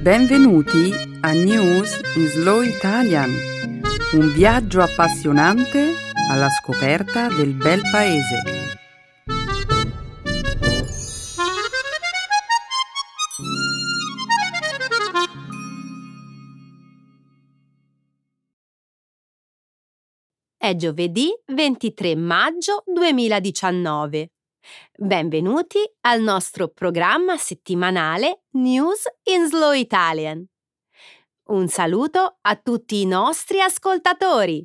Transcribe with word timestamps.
Benvenuti 0.00 0.90
a 1.20 1.32
News 1.32 2.00
in 2.16 2.26
Slow 2.28 2.62
Italian, 2.62 3.30
un 4.14 4.32
viaggio 4.32 4.80
appassionante 4.80 5.92
alla 6.30 6.48
scoperta 6.48 7.28
del 7.28 7.52
bel 7.52 7.82
paese. 7.92 8.42
È 20.56 20.74
giovedì 20.76 21.28
23 21.44 22.16
maggio 22.16 22.84
2019. 22.86 24.28
Benvenuti 25.02 25.78
al 26.02 26.20
nostro 26.20 26.68
programma 26.68 27.38
settimanale 27.38 28.42
News 28.50 29.04
in 29.24 29.46
Slow 29.48 29.72
Italian. 29.72 30.44
Un 31.44 31.68
saluto 31.68 32.36
a 32.42 32.56
tutti 32.56 33.00
i 33.00 33.06
nostri 33.06 33.62
ascoltatori. 33.62 34.62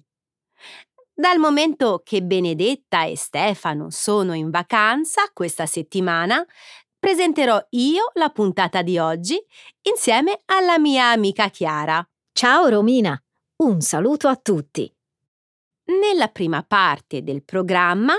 Dal 1.13 1.39
momento 1.39 2.01
che 2.03 2.21
Benedetta 2.21 3.05
e 3.05 3.15
Stefano 3.15 3.89
sono 3.89 4.33
in 4.33 4.49
vacanza 4.49 5.21
questa 5.31 5.65
settimana, 5.65 6.45
presenterò 6.99 7.65
io 7.69 8.11
la 8.15 8.29
puntata 8.29 8.81
di 8.81 8.97
oggi 8.97 9.41
insieme 9.83 10.41
alla 10.45 10.77
mia 10.77 11.11
amica 11.11 11.49
Chiara. 11.49 12.05
Ciao 12.33 12.67
Romina, 12.67 13.17
un 13.63 13.79
saluto 13.79 14.27
a 14.27 14.35
tutti. 14.35 14.93
Nella 15.85 16.27
prima 16.27 16.63
parte 16.63 17.23
del 17.23 17.43
programma 17.43 18.15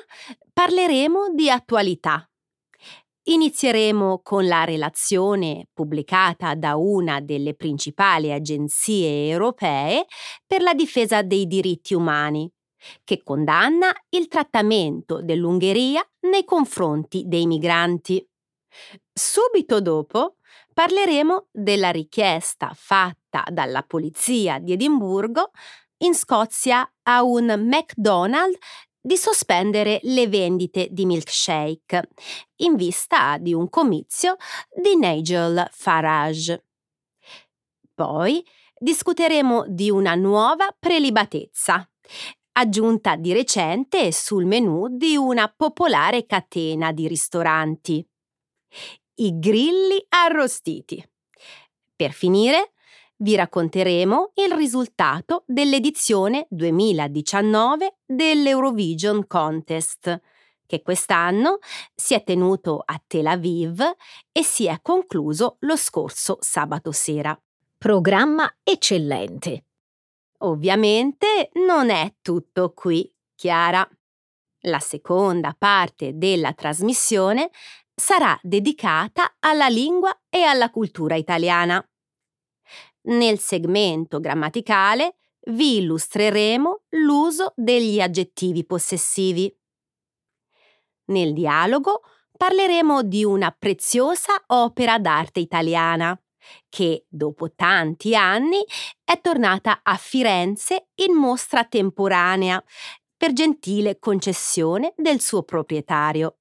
parleremo 0.56 1.34
di 1.34 1.50
attualità. 1.50 2.26
Inizieremo 3.24 4.20
con 4.22 4.46
la 4.46 4.64
relazione 4.64 5.68
pubblicata 5.70 6.54
da 6.54 6.76
una 6.76 7.20
delle 7.20 7.54
principali 7.54 8.32
agenzie 8.32 9.28
europee 9.28 10.06
per 10.46 10.62
la 10.62 10.72
difesa 10.72 11.20
dei 11.20 11.46
diritti 11.46 11.92
umani, 11.92 12.50
che 13.04 13.22
condanna 13.22 13.92
il 14.08 14.28
trattamento 14.28 15.20
dell'Ungheria 15.20 16.02
nei 16.20 16.46
confronti 16.46 17.24
dei 17.26 17.46
migranti. 17.46 18.26
Subito 19.12 19.82
dopo 19.82 20.36
parleremo 20.72 21.48
della 21.52 21.90
richiesta 21.90 22.72
fatta 22.74 23.44
dalla 23.50 23.82
polizia 23.82 24.58
di 24.58 24.72
Edimburgo 24.72 25.50
in 25.98 26.14
Scozia 26.14 26.86
a 27.04 27.22
un 27.22 27.46
McDonald's 27.46 28.58
di 29.06 29.16
sospendere 29.16 30.00
le 30.02 30.26
vendite 30.26 30.88
di 30.90 31.06
milkshake 31.06 32.08
in 32.56 32.74
vista 32.74 33.38
di 33.38 33.54
un 33.54 33.68
comizio 33.68 34.34
di 34.74 34.96
Nigel 34.96 35.64
Farage. 35.70 36.64
Poi 37.94 38.44
discuteremo 38.76 39.64
di 39.68 39.90
una 39.90 40.16
nuova 40.16 40.74
prelibatezza, 40.76 41.88
aggiunta 42.54 43.14
di 43.14 43.32
recente 43.32 44.10
sul 44.10 44.44
menù 44.44 44.88
di 44.88 45.16
una 45.16 45.54
popolare 45.56 46.26
catena 46.26 46.90
di 46.90 47.06
ristoranti. 47.06 48.04
I 49.18 49.38
grilli 49.38 50.04
arrostiti. 50.08 51.00
Per 51.94 52.10
finire, 52.10 52.72
vi 53.18 53.34
racconteremo 53.34 54.32
il 54.34 54.52
risultato 54.52 55.44
dell'edizione 55.46 56.46
2019 56.50 57.98
dell'Eurovision 58.04 59.26
Contest, 59.26 60.20
che 60.66 60.82
quest'anno 60.82 61.58
si 61.94 62.14
è 62.14 62.22
tenuto 62.24 62.82
a 62.84 63.00
Tel 63.06 63.26
Aviv 63.26 63.80
e 64.32 64.42
si 64.42 64.66
è 64.66 64.80
concluso 64.82 65.56
lo 65.60 65.76
scorso 65.76 66.38
sabato 66.40 66.92
sera. 66.92 67.38
Programma 67.78 68.52
eccellente. 68.62 69.64
Ovviamente 70.38 71.50
non 71.66 71.88
è 71.90 72.16
tutto 72.20 72.72
qui, 72.74 73.10
Chiara. 73.34 73.88
La 74.62 74.80
seconda 74.80 75.54
parte 75.56 76.12
della 76.16 76.52
trasmissione 76.52 77.50
sarà 77.94 78.38
dedicata 78.42 79.36
alla 79.38 79.68
lingua 79.68 80.14
e 80.28 80.42
alla 80.42 80.70
cultura 80.70 81.14
italiana. 81.14 81.82
Nel 83.06 83.38
segmento 83.38 84.18
grammaticale 84.18 85.16
vi 85.50 85.76
illustreremo 85.76 86.82
l'uso 86.90 87.52
degli 87.54 88.00
aggettivi 88.00 88.64
possessivi. 88.64 89.54
Nel 91.06 91.32
dialogo 91.32 92.02
parleremo 92.36 93.02
di 93.02 93.24
una 93.24 93.54
preziosa 93.56 94.42
opera 94.48 94.98
d'arte 94.98 95.38
italiana 95.38 96.20
che, 96.68 97.06
dopo 97.08 97.52
tanti 97.52 98.16
anni, 98.16 98.64
è 99.04 99.20
tornata 99.20 99.80
a 99.82 99.96
Firenze 99.96 100.88
in 100.96 101.14
mostra 101.14 101.64
temporanea 101.64 102.62
per 103.16 103.32
gentile 103.32 103.98
concessione 104.00 104.92
del 104.96 105.20
suo 105.20 105.44
proprietario. 105.44 106.38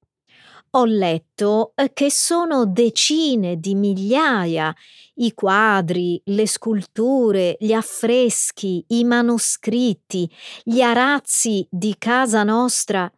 Ho 0.76 0.84
letto 0.84 1.72
eh, 1.74 1.94
che 1.94 2.10
sono 2.10 2.66
decine 2.66 3.56
di 3.56 3.74
migliaia 3.74 4.74
i 5.14 5.32
quadri, 5.32 6.20
le 6.26 6.46
sculture, 6.46 7.56
gli 7.58 7.72
affreschi, 7.72 8.84
i 8.88 9.04
manoscritti, 9.04 10.30
gli 10.62 10.82
arazzi 10.82 11.66
di 11.70 11.94
casa 11.96 12.42
nostra 12.42 13.10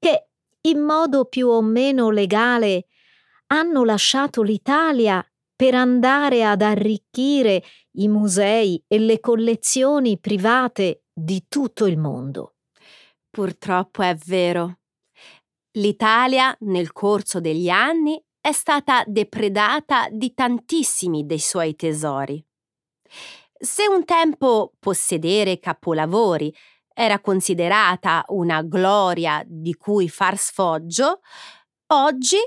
che, 0.00 0.30
in 0.62 0.80
modo 0.80 1.26
più 1.26 1.46
o 1.46 1.62
meno 1.62 2.10
legale, 2.10 2.86
hanno 3.52 3.84
lasciato 3.84 4.42
l'Italia 4.42 5.24
per 5.54 5.76
andare 5.76 6.44
ad 6.44 6.60
arricchire 6.60 7.62
i 7.98 8.08
musei 8.08 8.82
e 8.88 8.98
le 8.98 9.20
collezioni 9.20 10.18
private 10.18 11.04
di 11.12 11.44
tutto 11.46 11.86
il 11.86 11.98
mondo. 11.98 12.56
Purtroppo 13.30 14.02
è 14.02 14.16
vero. 14.16 14.78
L'Italia, 15.76 16.56
nel 16.60 16.92
corso 16.92 17.38
degli 17.38 17.68
anni, 17.68 18.22
è 18.40 18.52
stata 18.52 19.04
depredata 19.06 20.08
di 20.10 20.32
tantissimi 20.32 21.26
dei 21.26 21.38
suoi 21.38 21.76
tesori. 21.76 22.42
Se 23.58 23.86
un 23.86 24.04
tempo 24.04 24.72
possedere 24.78 25.58
capolavori 25.58 26.54
era 26.94 27.20
considerata 27.20 28.24
una 28.28 28.62
gloria 28.62 29.42
di 29.46 29.74
cui 29.74 30.08
far 30.08 30.38
sfoggio, 30.38 31.20
oggi 31.88 32.38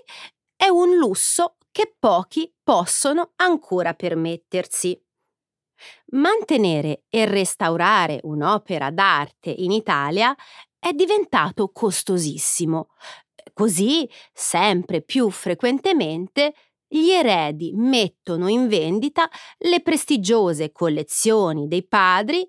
è 0.55 0.67
un 0.67 0.95
lusso 0.95 1.57
che 1.71 1.95
pochi 1.99 2.51
possono 2.63 3.33
ancora 3.35 3.93
permettersi. 3.93 4.99
Mantenere 6.11 7.03
e 7.09 7.25
restaurare 7.25 8.19
un'opera 8.23 8.89
d'arte 8.89 9.51
in 9.51 9.71
Italia 9.71 10.35
è 10.79 10.93
diventato 10.93 11.69
costosissimo. 11.69 12.89
Così, 13.53 14.09
sempre 14.33 15.01
più 15.01 15.29
frequentemente, 15.29 16.53
gli 16.87 17.09
eredi 17.09 17.71
mettono 17.75 18.47
in 18.47 18.67
vendita 18.67 19.29
le 19.59 19.81
prestigiose 19.81 20.71
collezioni 20.71 21.67
dei 21.67 21.85
padri 21.85 22.47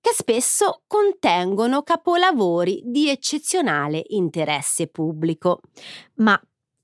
che 0.00 0.12
spesso 0.14 0.82
contengono 0.86 1.82
capolavori 1.82 2.82
di 2.84 3.08
eccezionale 3.08 4.02
interesse 4.08 4.88
pubblico. 4.88 5.60
Ma 6.14 6.40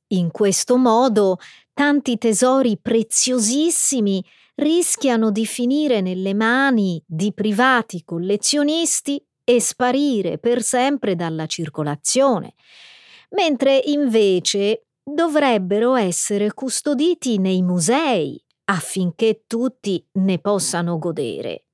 in 0.08 0.30
questo 0.30 0.76
modo 0.76 1.38
tanti 1.72 2.18
tesori 2.18 2.78
preziosissimi 2.78 4.24
rischiano 4.56 5.30
di 5.30 5.46
finire 5.46 6.00
nelle 6.00 6.34
mani 6.34 7.02
di 7.06 7.32
privati 7.32 8.04
collezionisti 8.04 9.22
e 9.48 9.62
sparire 9.62 10.36
per 10.36 10.62
sempre 10.62 11.14
dalla 11.14 11.46
circolazione, 11.46 12.52
mentre 13.30 13.80
invece 13.82 14.88
dovrebbero 15.02 15.94
essere 15.94 16.52
custoditi 16.52 17.38
nei 17.38 17.62
musei 17.62 18.38
affinché 18.64 19.44
tutti 19.46 20.06
ne 20.18 20.38
possano 20.38 20.98
godere. 20.98 21.64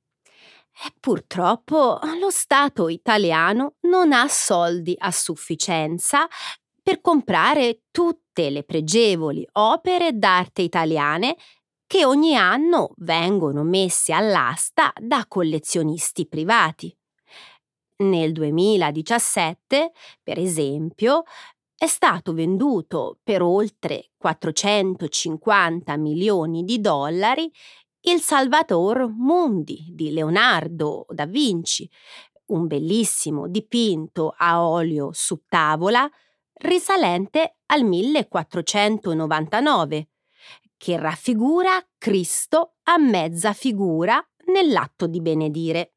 E 0.86 0.92
purtroppo 1.00 1.98
lo 2.20 2.30
Stato 2.30 2.88
italiano 2.88 3.74
non 3.88 4.12
ha 4.12 4.28
soldi 4.28 4.94
a 4.96 5.10
sufficienza 5.10 6.28
per 6.80 7.00
comprare 7.00 7.82
tutte 7.90 8.50
le 8.50 8.62
pregevoli 8.62 9.44
opere 9.54 10.12
d'arte 10.12 10.62
italiane 10.62 11.34
che 11.88 12.04
ogni 12.04 12.36
anno 12.36 12.92
vengono 12.98 13.64
messe 13.64 14.12
all'asta 14.12 14.92
da 14.96 15.24
collezionisti 15.26 16.28
privati. 16.28 16.96
Nel 17.96 18.32
2017, 18.32 19.92
per 20.22 20.40
esempio, 20.40 21.22
è 21.76 21.86
stato 21.86 22.32
venduto 22.32 23.20
per 23.22 23.40
oltre 23.40 24.10
450 24.16 25.96
milioni 25.96 26.64
di 26.64 26.80
dollari 26.80 27.48
il 28.06 28.20
Salvator 28.20 29.08
Mundi 29.08 29.86
di 29.90 30.12
Leonardo 30.12 31.06
da 31.08 31.24
Vinci, 31.26 31.88
un 32.46 32.66
bellissimo 32.66 33.46
dipinto 33.48 34.34
a 34.36 34.66
olio 34.66 35.10
su 35.12 35.42
tavola 35.48 36.10
risalente 36.54 37.58
al 37.66 37.84
1499, 37.84 40.08
che 40.76 40.98
raffigura 40.98 41.80
Cristo 41.96 42.74
a 42.84 42.98
mezza 42.98 43.52
figura 43.52 44.20
nell'atto 44.46 45.06
di 45.06 45.20
benedire. 45.20 45.92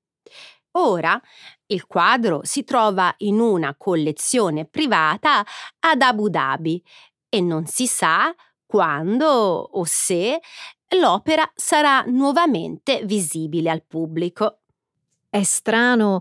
Ora 0.77 1.19
il 1.67 1.85
quadro 1.85 2.41
si 2.43 2.63
trova 2.63 3.13
in 3.19 3.39
una 3.39 3.75
collezione 3.75 4.65
privata 4.65 5.45
ad 5.79 6.01
Abu 6.01 6.29
Dhabi 6.29 6.81
e 7.29 7.41
non 7.41 7.65
si 7.65 7.87
sa 7.87 8.33
quando 8.65 9.25
o 9.25 9.83
se 9.85 10.39
l'opera 10.97 11.49
sarà 11.55 12.03
nuovamente 12.07 13.01
visibile 13.05 13.69
al 13.69 13.83
pubblico. 13.85 14.59
È 15.29 15.43
strano 15.43 16.19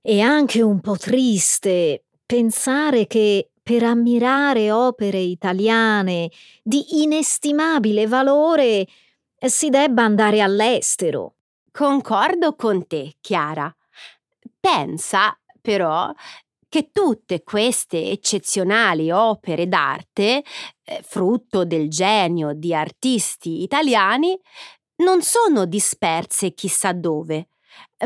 e 0.00 0.20
anche 0.20 0.62
un 0.62 0.80
po' 0.80 0.96
triste 0.96 2.04
pensare 2.24 3.06
che 3.06 3.50
per 3.62 3.82
ammirare 3.82 4.70
opere 4.70 5.18
italiane 5.18 6.30
di 6.62 7.02
inestimabile 7.02 8.06
valore 8.06 8.86
si 9.38 9.70
debba 9.70 10.02
andare 10.02 10.40
all'estero. 10.40 11.34
Concordo 11.72 12.54
con 12.54 12.86
te, 12.86 13.16
Chiara. 13.20 13.75
Pensa, 14.66 15.38
però, 15.60 16.12
che 16.68 16.90
tutte 16.90 17.44
queste 17.44 18.10
eccezionali 18.10 19.12
opere 19.12 19.68
d'arte, 19.68 20.42
eh, 20.82 21.02
frutto 21.04 21.64
del 21.64 21.88
genio 21.88 22.52
di 22.52 22.74
artisti 22.74 23.62
italiani, 23.62 24.36
non 25.04 25.22
sono 25.22 25.66
disperse 25.66 26.52
chissà 26.52 26.90
dove, 26.90 27.46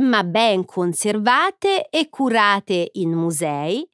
ma 0.02 0.22
ben 0.22 0.66
conservate 0.66 1.88
e 1.88 2.10
curate 2.10 2.90
in 2.92 3.12
musei 3.12 3.88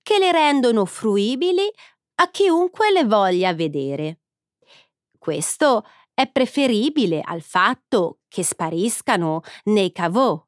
che 0.00 0.18
le 0.18 0.30
rendono 0.30 0.84
fruibili 0.84 1.68
a 2.20 2.30
chiunque 2.30 2.92
le 2.92 3.04
voglia 3.04 3.52
vedere. 3.54 4.20
Questo 5.18 5.84
è 6.14 6.30
preferibile 6.30 7.20
al 7.24 7.42
fatto 7.42 8.20
che 8.28 8.44
spariscano 8.44 9.40
nei 9.64 9.90
caveau 9.90 10.46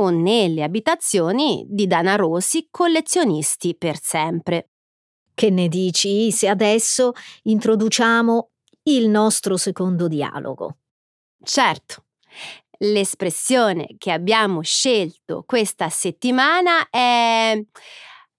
o 0.00 0.10
nelle 0.10 0.62
abitazioni 0.62 1.64
di 1.68 1.86
danarosi 1.86 2.68
collezionisti 2.70 3.76
per 3.76 4.00
sempre. 4.00 4.70
Che 5.34 5.50
ne 5.50 5.68
dici 5.68 6.32
se 6.32 6.48
adesso 6.48 7.12
introduciamo 7.44 8.50
il 8.84 9.08
nostro 9.08 9.56
secondo 9.56 10.08
dialogo? 10.08 10.78
Certo. 11.42 12.04
L'espressione 12.78 13.96
che 13.98 14.12
abbiamo 14.12 14.62
scelto 14.62 15.42
questa 15.46 15.88
settimana 15.88 16.88
è 16.88 17.60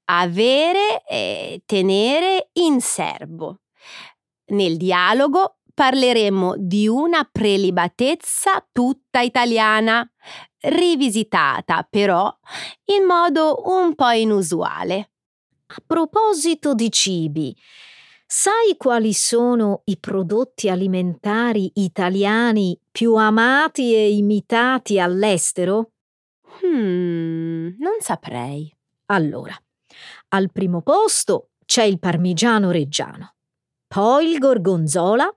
avere 0.06 1.04
e 1.08 1.62
tenere 1.66 2.50
in 2.54 2.80
serbo. 2.82 3.62
Nel 4.48 4.78
dialogo 4.78 5.58
parleremo 5.74 6.56
di 6.58 6.88
una 6.88 7.28
prelibatezza 7.32 8.68
tutta 8.72 9.22
italiana, 9.22 10.10
rivisitata 10.62 11.88
però 11.90 12.36
in 12.86 13.06
modo 13.06 13.64
un 13.66 13.96
po' 13.96 14.10
inusuale. 14.10 15.12
A 15.68 15.84
proposito 15.86 16.74
di 16.74 16.92
cibi, 16.92 17.56
sai 18.26 18.76
quali 18.78 19.14
sono 19.14 19.82
i 19.86 19.98
prodotti 20.00 20.70
alimentari 20.70 21.72
italiani 21.76 22.80
più 22.92 23.16
amati 23.16 23.94
e 23.94 24.16
imitati 24.16 25.00
all'estero? 25.00 25.92
Hmm, 26.64 27.76
non 27.78 27.98
saprei. 28.00 28.76
Allora, 29.12 29.56
al 30.30 30.52
primo 30.52 30.82
posto 30.82 31.52
c'è 31.66 31.84
il 31.84 32.00
parmigiano 32.00 32.72
reggiano, 32.72 33.36
poi 33.88 34.32
il 34.32 34.40
gorgonzola, 34.40 35.32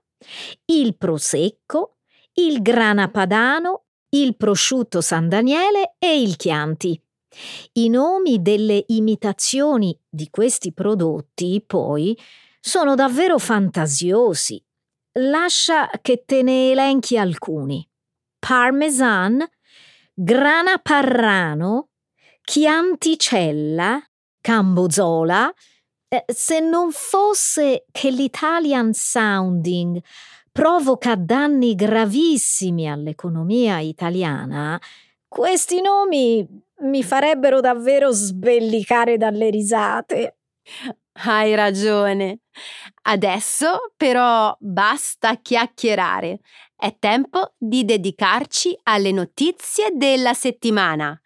il 0.65 0.97
prosecco, 0.97 1.97
il 2.33 2.61
grana 2.61 3.09
padano 3.09 3.82
il 4.13 4.35
prosciutto 4.35 5.01
San 5.01 5.27
Daniele 5.27 5.95
e 5.97 6.21
il 6.21 6.35
Chianti. 6.35 6.99
I 7.73 7.89
nomi 7.89 8.41
delle 8.41 8.83
imitazioni 8.87 9.97
di 10.07 10.29
questi 10.29 10.71
prodotti, 10.71 11.63
poi, 11.65 12.17
sono 12.59 12.95
davvero 12.95 13.37
fantasiosi. 13.39 14.63
Lascia 15.13 15.89
che 16.01 16.23
te 16.25 16.41
ne 16.43 16.71
elenchi 16.71 17.17
alcuni. 17.17 17.87
Parmesan, 18.39 19.43
grana 20.13 20.77
parrano, 20.77 21.89
chianticella, 22.41 23.99
cambozola, 24.41 25.51
eh, 26.07 26.25
se 26.27 26.59
non 26.59 26.91
fosse 26.91 27.85
che 27.91 28.11
l'Italian 28.11 28.93
sounding 28.93 29.99
provoca 30.53 31.15
danni 31.15 31.73
gravissimi 31.75 32.87
all'economia 32.87 33.79
italiana, 33.79 34.79
questi 35.27 35.81
nomi 35.81 36.47
mi 36.81 37.03
farebbero 37.03 37.59
davvero 37.59 38.11
sbellicare 38.11 39.17
dalle 39.17 39.49
risate. 39.49 40.37
Hai 41.25 41.55
ragione. 41.55 42.41
Adesso 43.03 43.93
però 43.97 44.55
basta 44.59 45.37
chiacchierare. 45.37 46.39
È 46.75 46.95
tempo 46.99 47.53
di 47.57 47.83
dedicarci 47.83 48.77
alle 48.83 49.11
notizie 49.11 49.89
della 49.93 50.33
settimana. 50.33 51.19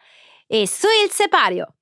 E 0.47 0.67
su 0.67 0.87
il 1.03 1.11
separio! 1.11 1.73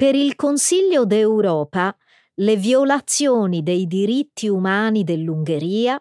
Per 0.00 0.14
il 0.14 0.36
Consiglio 0.36 1.04
d'Europa 1.04 1.92
le 2.34 2.54
violazioni 2.54 3.64
dei 3.64 3.88
diritti 3.88 4.46
umani 4.46 5.02
dell'Ungheria 5.02 6.00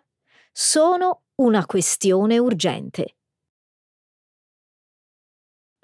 sono 0.52 1.24
una 1.38 1.66
questione 1.66 2.38
urgente. 2.38 3.18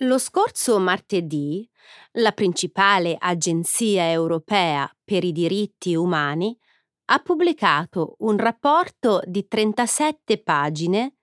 Lo 0.01 0.19
scorso 0.19 0.77
martedì 0.77 1.67
la 2.11 2.33
principale 2.33 3.15
agenzia 3.17 4.11
europea 4.11 4.87
per 5.03 5.23
i 5.23 5.31
diritti 5.31 5.95
umani 5.95 6.55
ha 7.05 7.17
pubblicato 7.17 8.17
un 8.19 8.37
rapporto 8.37 9.23
di 9.25 9.47
37 9.47 10.39
pagine 10.43 11.15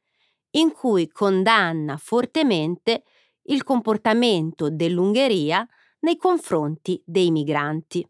in 0.56 0.72
cui 0.72 1.06
condanna 1.06 1.96
fortemente 1.96 3.04
il 3.42 3.62
comportamento 3.62 4.68
dell'Ungheria 4.68 5.64
nei 6.00 6.16
confronti 6.16 7.02
dei 7.04 7.30
migranti. 7.30 8.06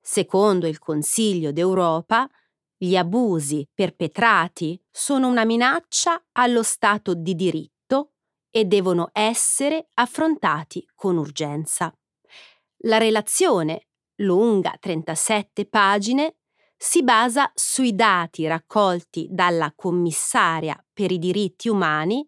Secondo 0.00 0.66
il 0.66 0.78
Consiglio 0.78 1.52
d'Europa, 1.52 2.28
gli 2.76 2.96
abusi 2.96 3.68
perpetrati 3.72 4.82
sono 4.90 5.28
una 5.28 5.44
minaccia 5.44 6.22
allo 6.32 6.62
Stato 6.62 7.14
di 7.14 7.34
diritto 7.34 8.12
e 8.50 8.64
devono 8.64 9.10
essere 9.12 9.88
affrontati 9.94 10.86
con 10.94 11.18
urgenza. 11.18 11.94
La 12.84 12.96
relazione, 12.96 13.88
lunga 14.16 14.74
37 14.80 15.66
pagine, 15.66 16.36
si 16.74 17.02
basa 17.02 17.52
sui 17.54 17.94
dati 17.94 18.46
raccolti 18.46 19.28
dalla 19.30 19.70
commissaria 19.76 20.82
per 20.92 21.12
i 21.12 21.18
diritti 21.18 21.68
umani 21.68 22.26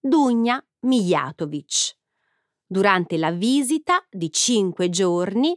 Dunja 0.00 0.62
Mijatovic 0.80 1.96
durante 2.66 3.16
la 3.16 3.30
visita 3.30 4.04
di 4.10 4.30
cinque 4.30 4.88
giorni 4.90 5.56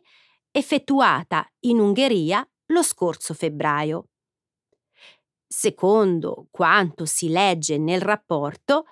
effettuata 0.52 1.48
in 1.62 1.80
Ungheria 1.80 2.48
lo 2.68 2.84
scorso 2.84 3.34
febbraio. 3.34 4.08
Secondo 5.48 6.48
quanto 6.52 7.06
si 7.06 7.30
legge 7.30 7.78
nel 7.78 8.02
rapporto, 8.02 8.86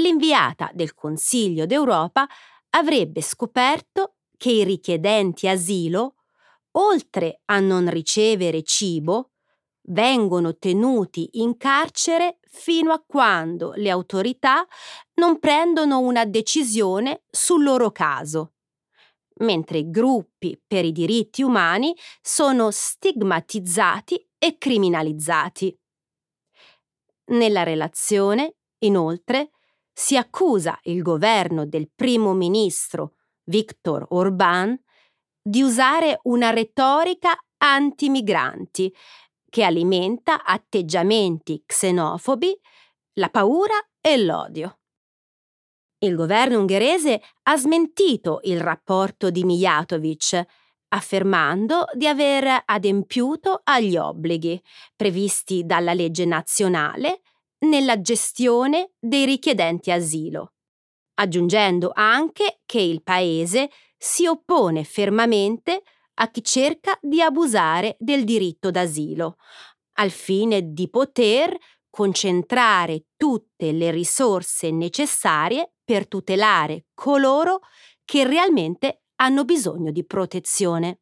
l'inviata 0.00 0.70
del 0.72 0.94
Consiglio 0.94 1.66
d'Europa 1.66 2.26
avrebbe 2.70 3.20
scoperto 3.20 4.14
che 4.36 4.50
i 4.50 4.64
richiedenti 4.64 5.46
asilo, 5.48 6.14
oltre 6.72 7.42
a 7.46 7.60
non 7.60 7.90
ricevere 7.90 8.62
cibo, 8.62 9.32
vengono 9.88 10.56
tenuti 10.56 11.28
in 11.32 11.56
carcere 11.56 12.38
fino 12.50 12.92
a 12.92 13.02
quando 13.06 13.72
le 13.76 13.90
autorità 13.90 14.66
non 15.14 15.38
prendono 15.38 16.00
una 16.00 16.24
decisione 16.24 17.22
sul 17.30 17.62
loro 17.62 17.90
caso, 17.90 18.54
mentre 19.40 19.78
i 19.78 19.90
gruppi 19.90 20.60
per 20.66 20.84
i 20.84 20.92
diritti 20.92 21.42
umani 21.42 21.96
sono 22.20 22.70
stigmatizzati 22.70 24.28
e 24.38 24.58
criminalizzati. 24.58 25.78
Nella 27.30 27.62
relazione, 27.62 28.56
inoltre, 28.78 29.50
si 29.92 30.16
accusa 30.16 30.78
il 30.84 31.02
governo 31.02 31.66
del 31.66 31.90
primo 31.94 32.32
ministro 32.32 33.14
Viktor 33.44 34.06
Orbán 34.10 34.76
di 35.42 35.62
usare 35.62 36.18
una 36.24 36.50
retorica 36.50 37.36
anti-migranti, 37.58 38.94
che 39.50 39.62
alimenta 39.62 40.44
atteggiamenti 40.44 41.62
xenofobi, 41.66 42.58
la 43.14 43.28
paura 43.28 43.74
e 44.00 44.16
l'odio. 44.16 44.78
Il 45.98 46.14
governo 46.14 46.58
ungherese 46.58 47.20
ha 47.42 47.56
smentito 47.58 48.40
il 48.44 48.58
rapporto 48.58 49.30
di 49.30 49.44
Mijatovic, 49.44 50.42
affermando 50.92 51.84
di 51.92 52.06
aver 52.06 52.62
adempiuto 52.64 53.60
agli 53.64 53.96
obblighi 53.96 54.60
previsti 54.96 55.66
dalla 55.66 55.92
legge 55.92 56.24
nazionale 56.24 57.20
nella 57.66 58.00
gestione 58.00 58.92
dei 58.98 59.26
richiedenti 59.26 59.90
asilo, 59.90 60.54
aggiungendo 61.14 61.90
anche 61.94 62.60
che 62.64 62.80
il 62.80 63.02
paese 63.02 63.68
si 63.96 64.26
oppone 64.26 64.84
fermamente 64.84 65.82
a 66.14 66.30
chi 66.30 66.42
cerca 66.42 66.98
di 67.00 67.20
abusare 67.20 67.96
del 67.98 68.24
diritto 68.24 68.70
d'asilo, 68.70 69.36
al 69.94 70.10
fine 70.10 70.72
di 70.72 70.88
poter 70.88 71.56
concentrare 71.90 73.06
tutte 73.16 73.72
le 73.72 73.90
risorse 73.90 74.70
necessarie 74.70 75.72
per 75.84 76.06
tutelare 76.06 76.86
coloro 76.94 77.60
che 78.04 78.24
realmente 78.26 79.02
hanno 79.16 79.44
bisogno 79.44 79.90
di 79.90 80.04
protezione. 80.04 81.00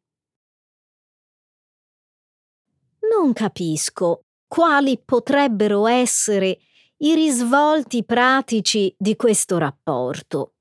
Non 3.11 3.33
capisco 3.33 4.25
quali 4.47 5.01
potrebbero 5.03 5.87
essere 5.87 6.59
i 6.97 7.13
risvolti 7.15 8.03
pratici 8.03 8.93
di 8.97 9.15
questo 9.15 9.57
rapporto. 9.57 10.53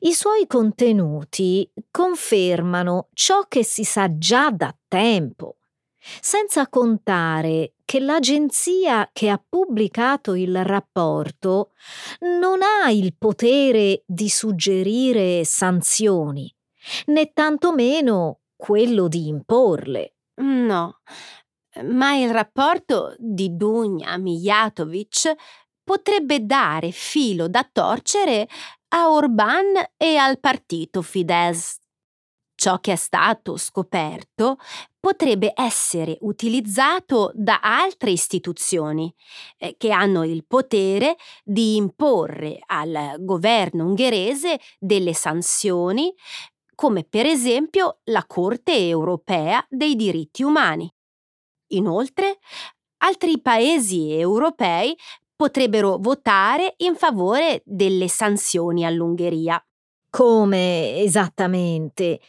I 0.00 0.12
suoi 0.12 0.46
contenuti 0.46 1.70
confermano 1.90 3.08
ciò 3.12 3.42
che 3.48 3.64
si 3.64 3.84
sa 3.84 4.16
già 4.16 4.50
da 4.50 4.74
tempo, 4.88 5.56
senza 6.20 6.68
contare 6.68 7.74
che 7.84 8.00
l'agenzia 8.00 9.08
che 9.12 9.28
ha 9.28 9.42
pubblicato 9.48 10.34
il 10.34 10.64
rapporto 10.64 11.72
non 12.40 12.60
ha 12.62 12.90
il 12.90 13.14
potere 13.16 14.02
di 14.06 14.28
suggerire 14.28 15.44
sanzioni, 15.44 16.52
né 17.06 17.32
tantomeno 17.32 18.40
quello 18.56 19.08
di 19.08 19.28
imporle. 19.28 20.14
No, 20.36 21.00
ma 21.84 22.14
il 22.14 22.30
rapporto 22.30 23.14
di 23.18 23.56
Dunja 23.56 24.16
Mijatovic 24.16 25.34
potrebbe 25.86 26.44
dare 26.44 26.90
filo 26.90 27.46
da 27.46 27.66
torcere 27.70 28.48
a 28.88 29.08
Orban 29.08 29.72
e 29.96 30.16
al 30.16 30.40
partito 30.40 31.00
Fidesz. 31.00 31.78
Ciò 32.56 32.80
che 32.80 32.92
è 32.92 32.96
stato 32.96 33.56
scoperto 33.56 34.56
potrebbe 34.98 35.52
essere 35.54 36.18
utilizzato 36.22 37.30
da 37.34 37.60
altre 37.60 38.10
istituzioni 38.10 39.14
eh, 39.58 39.76
che 39.78 39.92
hanno 39.92 40.24
il 40.24 40.44
potere 40.44 41.16
di 41.44 41.76
imporre 41.76 42.58
al 42.66 43.14
governo 43.20 43.84
ungherese 43.84 44.58
delle 44.80 45.14
sanzioni, 45.14 46.12
come 46.74 47.04
per 47.04 47.26
esempio 47.26 48.00
la 48.04 48.24
Corte 48.26 48.76
europea 48.76 49.64
dei 49.68 49.94
diritti 49.94 50.42
umani. 50.42 50.92
Inoltre, 51.74 52.38
altri 52.98 53.40
paesi 53.40 54.12
europei 54.12 54.96
potrebbero 55.36 55.98
votare 56.00 56.74
in 56.78 56.96
favore 56.96 57.62
delle 57.64 58.08
sanzioni 58.08 58.84
all'Ungheria. 58.84 59.62
Come 60.10 60.96
esattamente? 60.96 62.20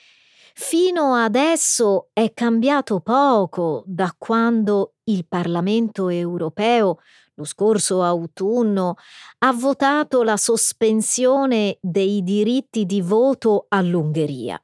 Fino 0.54 1.14
adesso 1.14 2.10
è 2.14 2.34
cambiato 2.34 3.00
poco 3.00 3.84
da 3.86 4.14
quando 4.18 4.96
il 5.06 5.26
Parlamento 5.28 6.10
europeo 6.10 7.00
lo 7.36 7.44
scorso 7.44 8.04
autunno 8.04 8.96
ha 9.40 9.54
votato 9.54 10.24
la 10.24 10.38
sospensione 10.38 11.78
dei 11.80 12.24
diritti 12.24 12.86
di 12.86 13.02
voto 13.02 13.68
all'Ungheria. 13.70 14.60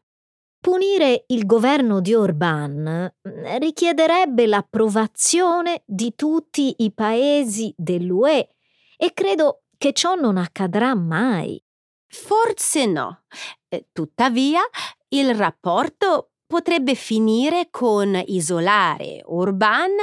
Punire 0.64 1.26
il 1.28 1.46
governo 1.46 2.00
di 2.00 2.14
Orbán 2.14 3.12
mm, 3.28 3.58
richiederebbe 3.58 4.48
l'approvazione 4.48 5.84
di 5.86 6.16
tutti 6.16 6.74
i 6.78 6.94
paesi 6.94 7.74
dell'UE 7.76 8.48
e 8.96 9.12
credo 9.14 9.64
che 9.78 9.92
ciò 9.92 10.16
non 10.16 10.38
accadrà 10.38 10.96
mai. 10.96 11.62
Forse 12.08 12.86
no. 12.86 13.26
Eh, 13.68 13.90
tuttavia, 13.92 14.62
il 15.10 15.36
rapporto 15.36 16.32
potrebbe 16.48 16.96
finire 16.96 17.68
con 17.70 18.18
isolare 18.28 19.22
Orbán 19.26 19.98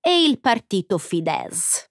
e 0.00 0.22
il 0.22 0.38
partito 0.38 0.96
Fidesz. 0.96 1.90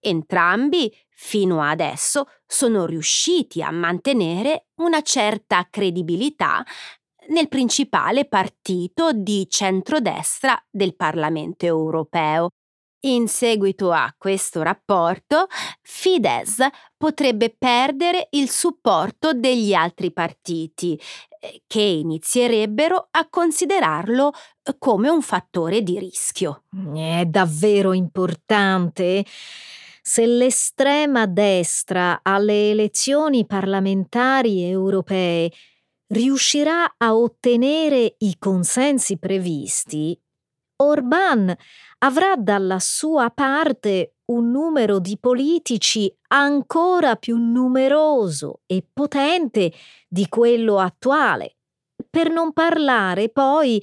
Entrambi, 0.00 0.90
fino 1.10 1.60
adesso, 1.60 2.30
sono 2.46 2.86
riusciti 2.86 3.60
a 3.60 3.70
mantenere 3.70 4.68
una 4.76 5.02
certa 5.02 5.68
credibilità 5.68 6.64
nel 7.28 7.48
principale 7.48 8.26
partito 8.26 9.12
di 9.12 9.46
centrodestra 9.48 10.60
del 10.70 10.94
Parlamento 10.94 11.64
europeo. 11.64 12.50
In 13.06 13.28
seguito 13.28 13.92
a 13.92 14.12
questo 14.18 14.62
rapporto, 14.62 15.46
Fidesz 15.82 16.66
potrebbe 16.96 17.54
perdere 17.56 18.28
il 18.30 18.48
supporto 18.50 19.32
degli 19.32 19.74
altri 19.74 20.12
partiti, 20.12 20.98
eh, 21.38 21.62
che 21.66 21.80
inizierebbero 21.80 23.08
a 23.10 23.28
considerarlo 23.28 24.32
eh, 24.62 24.74
come 24.78 25.08
un 25.08 25.22
fattore 25.22 25.82
di 25.82 25.98
rischio. 25.98 26.64
È 26.94 27.24
davvero 27.26 27.92
importante. 27.92 29.24
Se 30.02 30.26
l'estrema 30.26 31.26
destra 31.26 32.20
alle 32.22 32.70
elezioni 32.70 33.46
parlamentari 33.46 34.64
europee 34.64 35.52
riuscirà 36.08 36.94
a 36.96 37.16
ottenere 37.16 38.14
i 38.18 38.36
consensi 38.38 39.18
previsti, 39.18 40.18
Orban 40.78 41.54
avrà 41.98 42.36
dalla 42.36 42.78
sua 42.78 43.30
parte 43.30 44.16
un 44.26 44.50
numero 44.50 44.98
di 44.98 45.16
politici 45.18 46.12
ancora 46.28 47.16
più 47.16 47.36
numeroso 47.36 48.60
e 48.66 48.86
potente 48.92 49.72
di 50.08 50.28
quello 50.28 50.78
attuale, 50.78 51.56
per 52.10 52.30
non 52.30 52.52
parlare 52.52 53.30
poi 53.30 53.82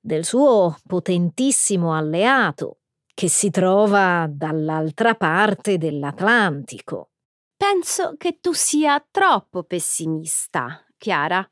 del 0.00 0.24
suo 0.24 0.78
potentissimo 0.86 1.94
alleato, 1.94 2.78
che 3.12 3.28
si 3.28 3.50
trova 3.50 4.26
dall'altra 4.30 5.14
parte 5.14 5.76
dell'Atlantico. 5.76 7.10
Penso 7.54 8.14
che 8.16 8.38
tu 8.40 8.54
sia 8.54 9.04
troppo 9.10 9.64
pessimista, 9.64 10.82
Chiara. 11.00 11.48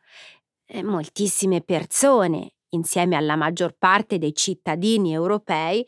Eh, 0.67 0.83
moltissime 0.83 1.63
persone, 1.63 2.57
insieme 2.71 3.17
alla 3.17 3.35
maggior 3.35 3.75
parte 3.79 4.19
dei 4.19 4.35
cittadini 4.35 5.15
europei, 5.15 5.85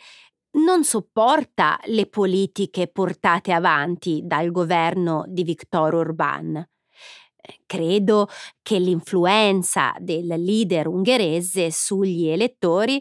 non 0.53 0.83
sopporta 0.83 1.79
le 1.85 2.07
politiche 2.07 2.89
portate 2.89 3.53
avanti 3.53 4.23
dal 4.25 4.51
governo 4.51 5.25
di 5.29 5.45
Viktor 5.45 5.95
Orban. 5.95 6.57
Eh, 6.57 7.61
credo 7.67 8.29
che 8.63 8.79
l'influenza 8.79 9.95
del 9.99 10.27
leader 10.27 10.89
ungherese 10.89 11.71
sugli 11.71 12.29
elettori 12.29 13.01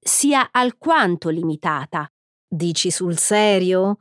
sia 0.00 0.48
alquanto 0.50 1.28
limitata. 1.28 2.10
Dici 2.48 2.90
sul 2.90 3.18
serio? 3.18 3.98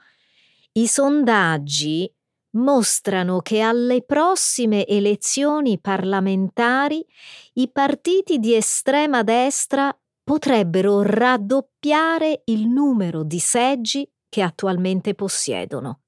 I 0.72 0.88
sondaggi 0.88 2.10
mostrano 2.58 3.40
che 3.40 3.62
alle 3.62 4.04
prossime 4.04 4.86
elezioni 4.86 5.80
parlamentari 5.80 7.06
i 7.54 7.70
partiti 7.72 8.40
di 8.40 8.56
estrema 8.56 9.24
destra 9.24 9.96
potrebbero 10.24 11.02
raddoppiare 11.02 12.42
il 12.46 12.68
numero 12.68 13.24
di 13.24 13.40
seggi 13.40 14.10
che 14.28 14.42
attualmente 14.42 15.16
possiedono. 15.16 16.02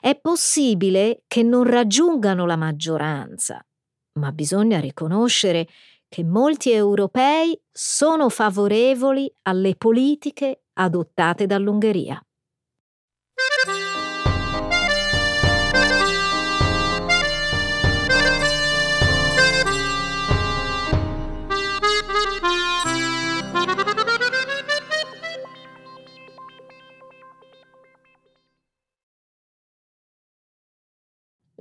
È 0.00 0.18
possibile 0.18 1.22
che 1.28 1.44
non 1.44 1.62
raggiungano 1.62 2.46
la 2.46 2.56
maggioranza, 2.56 3.64
ma 4.18 4.32
bisogna 4.32 4.80
riconoscere 4.80 5.68
che 6.08 6.24
molti 6.24 6.72
europei 6.72 7.58
sono 7.70 8.28
favorevoli 8.28 9.32
alle 9.42 9.76
politiche 9.76 10.64
adottate 10.74 11.46
dall'Ungheria. 11.46 12.20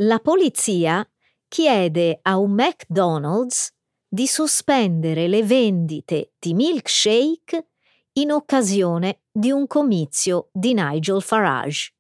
La 0.03 0.17
polizia 0.17 1.08
chiede 1.48 2.17
a 2.24 2.39
un 2.39 2.53
McDonald's 2.53 3.72
di 4.08 4.25
sospendere 4.25 5.27
le 5.27 5.43
vendite 5.43 6.34
di 6.39 6.55
milkshake 6.55 7.67
in 8.13 8.31
occasione 8.31 9.22
di 9.31 9.51
un 9.51 9.67
comizio 9.67 10.50
di 10.53 10.74
Nigel 10.74 11.22
Farage. 11.22 11.93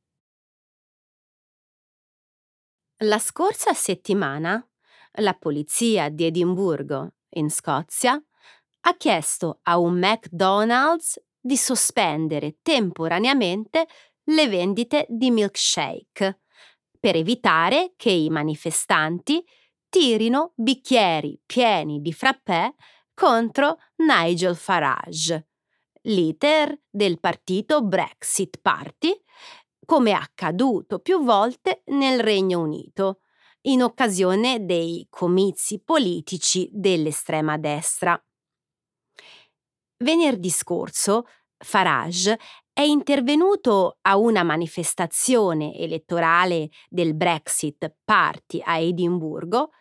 La 3.03 3.19
scorsa 3.19 3.73
settimana 3.73 4.67
la 5.15 5.35
polizia 5.35 6.09
di 6.09 6.25
Edimburgo, 6.25 7.13
in 7.35 7.51
Scozia, 7.51 8.19
ha 8.83 8.97
chiesto 8.97 9.59
a 9.63 9.77
un 9.77 9.99
McDonald's 9.99 11.21
di 11.39 11.55
sospendere 11.55 12.57
temporaneamente 12.63 13.87
le 14.23 14.47
vendite 14.47 15.05
di 15.07 15.29
milkshake 15.29 16.39
per 17.01 17.15
evitare 17.15 17.93
che 17.97 18.11
i 18.11 18.29
manifestanti 18.29 19.43
tirino 19.89 20.53
bicchieri 20.55 21.37
pieni 21.45 21.99
di 21.99 22.13
frappè 22.13 22.73
contro 23.13 23.77
Nigel 23.97 24.55
Farage, 24.55 25.49
leader 26.03 26.79
del 26.89 27.19
partito 27.19 27.83
Brexit 27.83 28.59
Party, 28.61 29.11
come 29.85 30.13
accaduto 30.13 30.99
più 30.99 31.23
volte 31.23 31.81
nel 31.87 32.21
Regno 32.21 32.61
Unito, 32.61 33.21
in 33.61 33.81
occasione 33.81 34.63
dei 34.63 35.07
comizi 35.09 35.81
politici 35.83 36.69
dell'estrema 36.71 37.57
destra. 37.57 38.19
Venerdì 39.97 40.49
scorso 40.49 41.25
Farage 41.57 42.39
è 42.73 42.81
intervenuto 42.81 43.97
a 44.01 44.17
una 44.17 44.43
manifestazione 44.43 45.75
elettorale 45.75 46.69
del 46.89 47.15
Brexit 47.15 47.93
Party 48.03 48.61
a 48.63 48.77
Edimburgo 48.77 49.71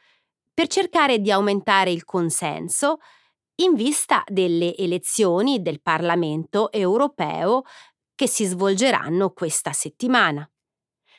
per 0.52 0.66
cercare 0.66 1.20
di 1.20 1.30
aumentare 1.30 1.90
il 1.90 2.04
consenso 2.04 2.98
in 3.56 3.74
vista 3.74 4.24
delle 4.26 4.76
elezioni 4.76 5.62
del 5.62 5.80
Parlamento 5.80 6.72
europeo 6.72 7.62
che 8.14 8.26
si 8.26 8.44
svolgeranno 8.44 9.30
questa 9.30 9.72
settimana. 9.72 10.50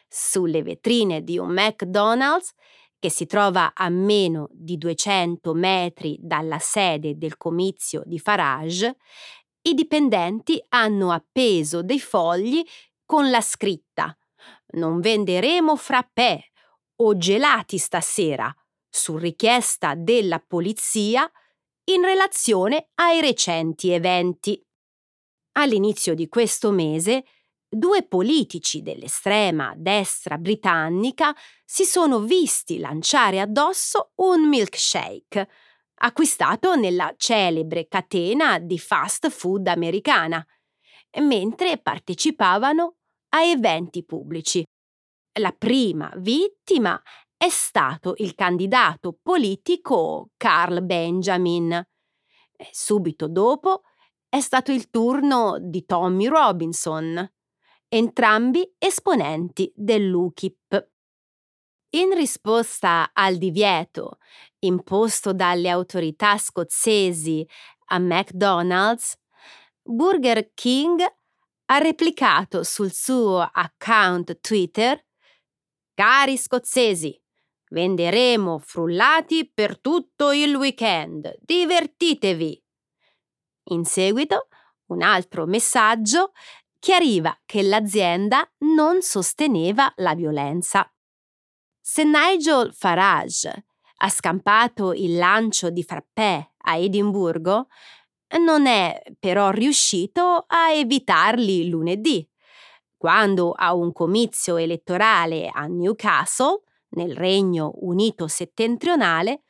Sulle 0.07 0.61
vetrine 0.61 1.23
di 1.23 1.37
un 1.37 1.53
McDonald's, 1.53 2.51
che 2.99 3.09
si 3.09 3.25
trova 3.25 3.71
a 3.73 3.89
meno 3.89 4.47
di 4.51 4.77
200 4.77 5.53
metri 5.53 6.17
dalla 6.21 6.59
sede 6.59 7.17
del 7.17 7.37
comizio 7.37 8.03
di 8.05 8.19
Farage, 8.19 8.97
i 9.63 9.73
dipendenti 9.73 10.63
hanno 10.69 11.11
appeso 11.11 11.83
dei 11.83 11.99
fogli 11.99 12.63
con 13.05 13.29
la 13.29 13.41
scritta 13.41 14.15
Non 14.73 14.99
venderemo 14.99 15.75
frappè 15.75 16.39
o 17.03 17.17
gelati 17.17 17.77
stasera, 17.77 18.53
su 18.89 19.17
richiesta 19.17 19.95
della 19.95 20.39
polizia, 20.39 21.29
in 21.85 22.03
relazione 22.03 22.89
ai 22.95 23.21
recenti 23.21 23.91
eventi. 23.91 24.63
All'inizio 25.53 26.13
di 26.13 26.27
questo 26.27 26.71
mese, 26.71 27.25
due 27.67 28.03
politici 28.03 28.81
dell'estrema 28.81 29.73
destra 29.75 30.37
britannica 30.37 31.35
si 31.65 31.83
sono 31.85 32.19
visti 32.19 32.77
lanciare 32.79 33.39
addosso 33.39 34.11
un 34.15 34.47
milkshake, 34.47 35.49
acquistato 36.03 36.75
nella 36.75 37.13
celebre 37.17 37.87
catena 37.87 38.59
di 38.59 38.77
fast 38.79 39.29
food 39.29 39.67
americana, 39.67 40.45
mentre 41.19 41.77
partecipavano 41.77 42.95
a 43.29 43.43
eventi 43.43 44.03
pubblici. 44.03 44.63
La 45.39 45.51
prima 45.51 46.11
vittima 46.17 47.01
è 47.37 47.49
stato 47.49 48.13
il 48.17 48.35
candidato 48.35 49.17
politico 49.21 50.29
Carl 50.37 50.83
Benjamin. 50.83 51.81
Subito 52.71 53.27
dopo 53.27 53.83
è 54.29 54.39
stato 54.39 54.71
il 54.71 54.89
turno 54.89 55.57
di 55.59 55.85
Tommy 55.85 56.27
Robinson, 56.27 57.29
entrambi 57.87 58.75
esponenti 58.77 59.71
dell'UKIP. 59.75 60.90
In 61.93 62.13
risposta 62.13 63.09
al 63.13 63.37
divieto 63.37 64.19
imposto 64.59 65.33
dalle 65.33 65.69
autorità 65.69 66.37
scozzesi 66.37 67.45
a 67.87 67.99
McDonald's, 67.99 69.17
Burger 69.83 70.53
King 70.53 71.01
ha 71.65 71.77
replicato 71.79 72.63
sul 72.63 72.93
suo 72.93 73.39
account 73.41 74.39
Twitter 74.39 75.03
Cari 75.93 76.37
scozzesi, 76.37 77.21
venderemo 77.69 78.59
frullati 78.59 79.51
per 79.53 79.77
tutto 79.79 80.31
il 80.31 80.55
weekend, 80.55 81.35
divertitevi! 81.41 82.63
In 83.71 83.83
seguito, 83.83 84.47
un 84.87 85.01
altro 85.01 85.45
messaggio 85.45 86.31
chiariva 86.79 87.37
che 87.45 87.61
l'azienda 87.61 88.49
non 88.59 89.01
sosteneva 89.01 89.91
la 89.97 90.15
violenza. 90.15 90.89
Se 91.93 92.05
Nigel 92.05 92.73
Farage 92.73 93.65
ha 93.97 94.07
scampato 94.07 94.93
il 94.93 95.17
lancio 95.17 95.69
di 95.69 95.83
frappè 95.83 96.51
a 96.59 96.77
Edimburgo, 96.77 97.67
non 98.39 98.65
è 98.65 99.01
però 99.19 99.49
riuscito 99.49 100.45
a 100.47 100.71
evitarli 100.71 101.67
lunedì, 101.67 102.25
quando 102.95 103.51
a 103.51 103.73
un 103.73 103.91
comizio 103.91 104.55
elettorale 104.55 105.49
a 105.53 105.65
Newcastle, 105.65 106.61
nel 106.91 107.13
Regno 107.13 107.73
Unito 107.81 108.29
settentrionale, 108.29 109.41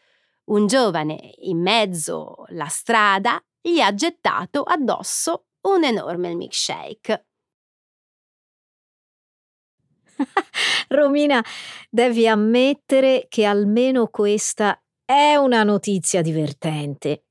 un 0.45 0.65
giovane 0.65 1.35
in 1.41 1.61
mezzo 1.61 2.45
alla 2.47 2.69
strada 2.69 3.39
gli 3.61 3.79
ha 3.79 3.93
gettato 3.93 4.63
addosso 4.63 5.45
un 5.67 5.83
enorme 5.83 6.33
milkshake. 6.33 7.27
Romina, 10.89 11.43
devi 11.89 12.27
ammettere 12.27 13.25
che 13.29 13.45
almeno 13.45 14.07
questa 14.07 14.81
è 15.03 15.35
una 15.35 15.63
notizia 15.63 16.21
divertente. 16.21 17.25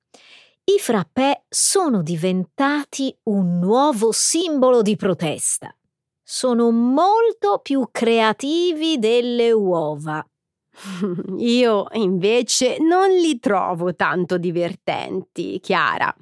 I 0.65 0.79
frappè 0.79 1.43
sono 1.49 2.03
diventati 2.03 3.17
un 3.25 3.59
nuovo 3.59 4.13
simbolo 4.13 4.83
di 4.83 4.97
protesta. 4.97 5.75
Sono 6.23 6.71
molto 6.71 7.59
più 7.61 7.89
creativi 7.91 8.99
delle 8.99 9.51
uova. 9.51 10.25
Io 11.39 11.87
invece 11.93 12.79
non 12.79 13.11
li 13.11 13.41
trovo 13.41 13.97
tanto 13.97 14.39
divertenti, 14.39 15.59
Chiara. 15.61 16.15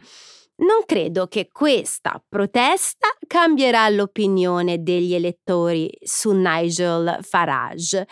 Non 0.61 0.83
credo 0.87 1.29
che 1.29 1.51
questa 1.53 2.21
protesta 2.29 3.09
cambierà 3.29 3.89
l'opinione 3.91 4.83
degli 4.83 5.15
elettori 5.15 5.89
su 6.03 6.33
Nigel 6.33 7.19
Farage 7.23 8.01
eh, 8.01 8.07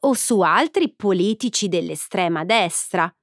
o 0.00 0.14
su 0.14 0.40
altri 0.40 0.94
politici 0.94 1.68
dell'estrema 1.68 2.44
destra. 2.44 3.14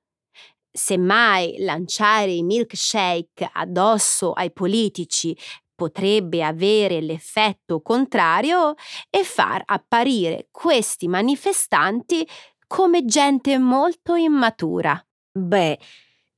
Semmai 0.72 1.56
lanciare 1.60 2.32
i 2.32 2.44
milkshake 2.44 3.50
addosso 3.52 4.34
ai 4.34 4.52
politici 4.54 5.36
potrebbe 5.74 6.44
avere 6.44 7.02
l'effetto 7.02 7.82
contrario 7.82 8.76
e 9.10 9.24
far 9.24 9.64
apparire 9.66 10.48
questi 10.52 11.08
manifestanti 11.08 12.28
come 12.68 13.04
gente 13.06 13.58
molto 13.58 14.14
immatura. 14.14 15.04
Beh, 15.32 15.80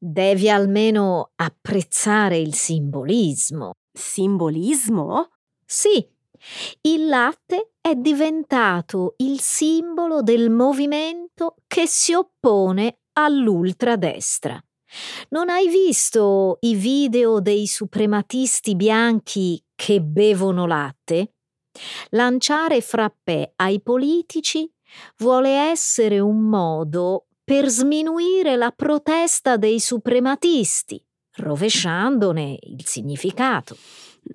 devi 0.04 0.50
almeno 0.50 1.32
apprezzare 1.36 2.40
il 2.40 2.56
simbolismo. 2.56 3.74
Simbolismo? 3.94 5.30
Sì, 5.64 6.04
il 6.82 7.08
latte 7.08 7.74
è 7.80 7.94
diventato 7.94 9.14
il 9.18 9.40
simbolo 9.40 10.24
del 10.24 10.50
movimento 10.50 11.58
che 11.68 11.86
si 11.86 12.14
oppone 12.14 13.02
all'ultradestra. 13.14 14.60
Non 15.30 15.50
hai 15.50 15.70
visto 15.70 16.58
i 16.62 16.74
video 16.74 17.40
dei 17.40 17.68
suprematisti 17.68 18.76
bianchi 18.76 19.64
che 19.76 20.02
bevono 20.02 20.66
latte? 20.66 21.36
Lanciare 22.10 22.82
frappè 22.82 23.54
ai 23.58 23.82
politici 23.82 24.70
vuole 25.18 25.52
essere 25.52 26.20
un 26.20 26.42
modo 26.42 27.28
per 27.52 27.68
sminuire 27.68 28.56
la 28.56 28.72
protesta 28.72 29.58
dei 29.58 29.82
suprematisti, 29.82 31.06
rovesciandone 31.36 32.58
il 32.62 32.86
significato. 32.86 33.76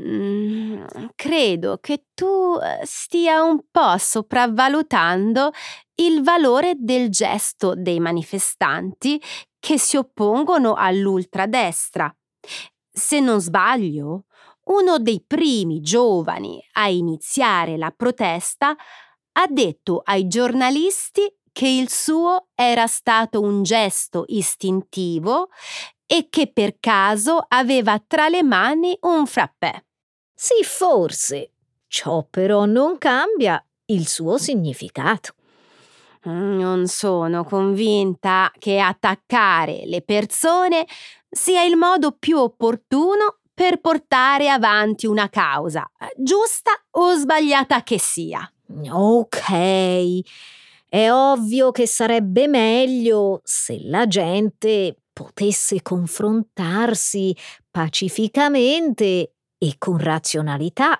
Mm, 0.02 0.84
credo 1.14 1.78
che 1.80 2.08
tu 2.12 2.58
eh, 2.60 2.84
stia 2.84 3.42
un 3.42 3.62
po' 3.70 3.96
sopravvalutando 3.96 5.50
il 5.94 6.22
valore 6.22 6.74
del 6.76 7.08
gesto 7.08 7.72
dei 7.74 8.00
manifestanti 8.00 9.18
che 9.58 9.78
si 9.78 9.96
oppongono 9.96 10.74
all'ultradestra. 10.74 12.14
Se 12.92 13.18
non 13.18 13.40
sbaglio, 13.40 14.26
uno 14.64 14.98
dei 14.98 15.24
primi 15.26 15.80
giovani 15.80 16.62
a 16.72 16.88
iniziare 16.88 17.78
la 17.78 17.94
protesta 17.96 18.76
ha 19.38 19.46
detto 19.48 20.02
ai 20.04 20.26
giornalisti 20.26 21.35
che 21.56 21.68
il 21.68 21.88
suo 21.88 22.48
era 22.54 22.86
stato 22.86 23.40
un 23.40 23.62
gesto 23.62 24.24
istintivo 24.26 25.48
e 26.04 26.26
che 26.28 26.52
per 26.52 26.76
caso 26.78 27.42
aveva 27.48 27.98
tra 28.06 28.28
le 28.28 28.42
mani 28.42 28.94
un 29.00 29.26
frappè. 29.26 29.82
Sì, 30.34 30.62
forse. 30.62 31.52
Ciò 31.86 32.26
però 32.28 32.66
non 32.66 32.98
cambia 32.98 33.64
il 33.86 34.06
suo 34.06 34.36
significato. 34.36 35.32
Mm, 36.28 36.60
non 36.60 36.88
sono 36.88 37.42
convinta 37.44 38.52
che 38.58 38.78
attaccare 38.78 39.86
le 39.86 40.02
persone 40.02 40.86
sia 41.26 41.62
il 41.62 41.76
modo 41.76 42.12
più 42.12 42.36
opportuno 42.36 43.38
per 43.54 43.80
portare 43.80 44.50
avanti 44.50 45.06
una 45.06 45.30
causa, 45.30 45.90
giusta 46.18 46.72
o 46.90 47.14
sbagliata 47.14 47.82
che 47.82 47.98
sia. 47.98 48.46
Ok, 48.90 50.20
è 50.96 51.12
ovvio 51.12 51.72
che 51.72 51.86
sarebbe 51.86 52.48
meglio 52.48 53.42
se 53.44 53.80
la 53.82 54.06
gente 54.06 54.96
potesse 55.12 55.82
confrontarsi 55.82 57.36
pacificamente 57.70 59.34
e 59.58 59.74
con 59.76 59.98
razionalità. 59.98 60.98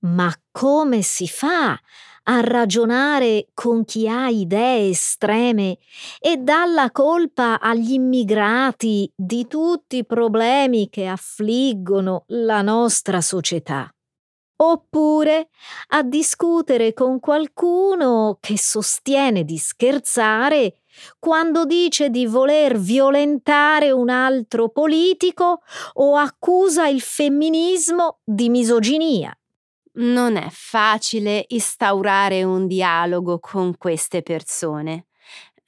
Ma 0.00 0.30
come 0.50 1.00
si 1.00 1.26
fa 1.28 1.70
a 2.24 2.40
ragionare 2.40 3.46
con 3.54 3.86
chi 3.86 4.06
ha 4.06 4.28
idee 4.28 4.90
estreme 4.90 5.78
e 6.20 6.36
dà 6.36 6.66
la 6.66 6.90
colpa 6.90 7.58
agli 7.58 7.92
immigrati 7.92 9.10
di 9.16 9.46
tutti 9.46 9.96
i 9.96 10.04
problemi 10.04 10.90
che 10.90 11.06
affliggono 11.06 12.24
la 12.26 12.60
nostra 12.60 13.22
società? 13.22 13.90
Oppure 14.58 15.50
a 15.88 16.02
discutere 16.02 16.94
con 16.94 17.20
qualcuno 17.20 18.38
che 18.40 18.58
sostiene 18.58 19.44
di 19.44 19.58
scherzare 19.58 20.78
quando 21.18 21.66
dice 21.66 22.08
di 22.08 22.26
voler 22.26 22.78
violentare 22.78 23.90
un 23.90 24.08
altro 24.08 24.70
politico 24.70 25.60
o 25.94 26.16
accusa 26.16 26.88
il 26.88 27.02
femminismo 27.02 28.20
di 28.24 28.48
misoginia. 28.48 29.36
Non 29.98 30.36
è 30.36 30.48
facile 30.50 31.44
instaurare 31.48 32.42
un 32.42 32.66
dialogo 32.66 33.38
con 33.38 33.76
queste 33.76 34.22
persone, 34.22 35.06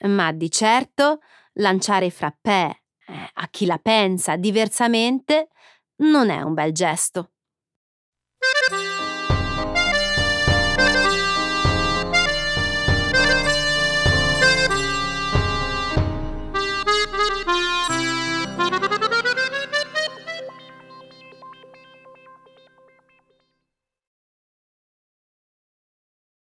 ma 0.07 0.33
di 0.33 0.51
certo 0.51 1.20
lanciare 1.55 2.11
frappè 2.11 2.70
eh, 3.07 3.31
a 3.35 3.48
chi 3.48 3.66
la 3.66 3.79
pensa 3.79 4.37
diversamente 4.37 5.48
non 5.98 6.31
è 6.31 6.42
un 6.42 6.55
bel 6.55 6.72
gesto. 6.72 7.31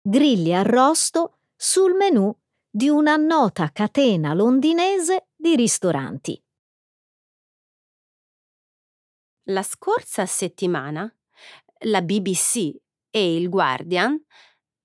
Grilli 0.09 0.55
arrosto 0.55 1.37
sul 1.55 1.93
menù 1.93 2.35
di 2.67 2.89
una 2.89 3.15
nota 3.15 3.69
catena 3.71 4.33
londinese 4.33 5.27
di 5.35 5.55
ristoranti. 5.55 6.43
La 9.49 9.61
scorsa 9.61 10.25
settimana 10.25 11.07
la 11.83 12.01
BBC 12.01 12.75
e 13.11 13.35
il 13.35 13.49
Guardian 13.49 14.19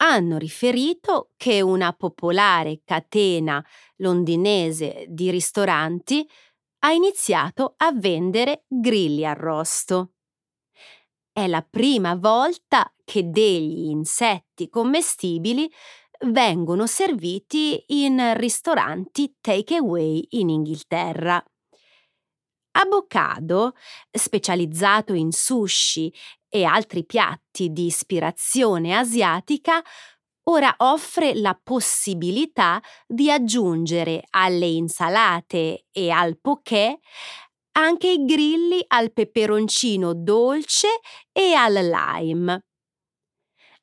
hanno 0.02 0.36
riferito 0.36 1.30
che 1.38 1.62
una 1.62 1.94
popolare 1.94 2.82
catena 2.84 3.64
londinese 3.96 5.06
di 5.08 5.30
ristoranti 5.30 6.28
ha 6.80 6.92
iniziato 6.92 7.72
a 7.78 7.92
vendere 7.92 8.64
grilli 8.68 9.24
arrosto. 9.24 10.13
È 11.36 11.48
la 11.48 11.66
prima 11.68 12.14
volta 12.14 12.94
che 13.04 13.28
degli 13.28 13.88
insetti 13.88 14.68
commestibili 14.68 15.68
vengono 16.26 16.86
serviti 16.86 17.82
in 17.88 18.34
ristoranti 18.36 19.38
takeaway 19.40 20.24
in 20.30 20.48
Inghilterra. 20.48 21.44
Avocado, 22.76 23.72
specializzato 24.12 25.12
in 25.12 25.32
sushi 25.32 26.14
e 26.48 26.62
altri 26.62 27.04
piatti 27.04 27.72
di 27.72 27.86
ispirazione 27.86 28.96
asiatica, 28.96 29.82
ora 30.44 30.72
offre 30.78 31.34
la 31.34 31.58
possibilità 31.60 32.80
di 33.08 33.28
aggiungere 33.28 34.22
alle 34.30 34.66
insalate 34.66 35.86
e 35.90 36.10
al 36.10 36.38
poké 36.38 37.00
anche 37.76 38.08
i 38.10 38.24
grilli 38.24 38.82
al 38.88 39.12
peperoncino 39.12 40.14
dolce 40.14 40.88
e 41.32 41.52
al 41.54 41.74
lime. 41.74 42.62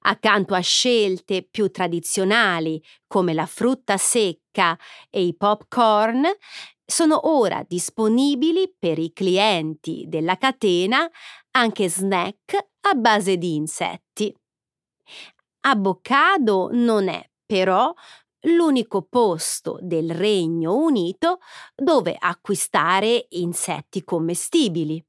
Accanto 0.03 0.55
a 0.55 0.59
scelte 0.59 1.43
più 1.43 1.69
tradizionali 1.69 2.81
come 3.07 3.33
la 3.33 3.45
frutta 3.45 3.97
secca 3.97 4.77
e 5.09 5.23
i 5.23 5.35
popcorn, 5.35 6.23
sono 6.83 7.29
ora 7.29 7.63
disponibili 7.67 8.73
per 8.77 8.97
i 8.99 9.13
clienti 9.13 10.05
della 10.07 10.37
catena 10.37 11.09
anche 11.51 11.87
snack 11.87 12.53
a 12.81 12.93
base 12.95 13.37
di 13.37 13.55
insetti. 13.55 14.33
Avocado 15.61 16.69
non 16.71 17.07
è 17.07 17.23
però 17.45 17.93
l'unico 18.41 19.03
posto 19.03 19.77
del 19.81 20.11
Regno 20.11 20.75
Unito 20.75 21.39
dove 21.75 22.15
acquistare 22.17 23.27
insetti 23.29 24.03
commestibili. 24.03 25.03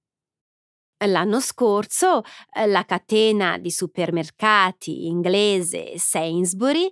L'anno 1.04 1.40
scorso 1.40 2.22
eh, 2.52 2.66
la 2.66 2.84
catena 2.84 3.58
di 3.58 3.70
supermercati 3.70 5.06
inglese 5.06 5.98
Sainsbury 5.98 6.90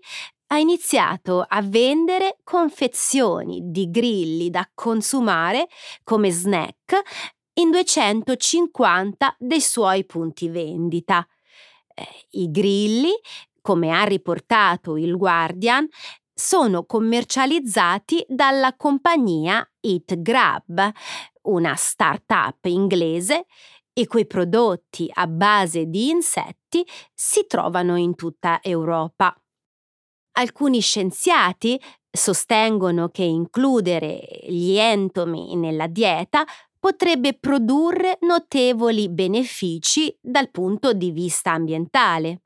ha 0.48 0.58
iniziato 0.58 1.44
a 1.46 1.62
vendere 1.62 2.38
confezioni 2.42 3.60
di 3.70 3.88
grilli 3.88 4.50
da 4.50 4.68
consumare 4.74 5.68
come 6.02 6.32
snack 6.32 7.00
in 7.54 7.70
250 7.70 9.36
dei 9.38 9.60
suoi 9.60 10.04
punti 10.04 10.48
vendita. 10.48 11.24
Eh, 11.94 12.26
I 12.30 12.50
grilli, 12.50 13.12
come 13.60 13.92
ha 13.92 14.02
riportato 14.02 14.96
il 14.96 15.16
Guardian, 15.16 15.86
sono 16.40 16.84
commercializzati 16.84 18.24
dalla 18.26 18.74
compagnia 18.74 19.62
Eat 19.78 20.20
Grab, 20.22 20.90
una 21.42 21.74
start-up 21.76 22.64
inglese 22.64 23.44
i 23.92 24.06
cui 24.06 24.26
prodotti 24.26 25.10
a 25.12 25.26
base 25.26 25.84
di 25.86 26.08
insetti 26.08 26.84
si 27.14 27.44
trovano 27.46 27.96
in 27.96 28.14
tutta 28.14 28.60
Europa. 28.62 29.38
Alcuni 30.38 30.80
scienziati 30.80 31.78
sostengono 32.10 33.10
che 33.10 33.24
includere 33.24 34.26
gli 34.48 34.76
entomi 34.76 35.54
nella 35.56 35.88
dieta 35.88 36.44
potrebbe 36.78 37.34
produrre 37.34 38.16
notevoli 38.22 39.10
benefici 39.10 40.16
dal 40.18 40.50
punto 40.50 40.94
di 40.94 41.10
vista 41.10 41.52
ambientale. 41.52 42.44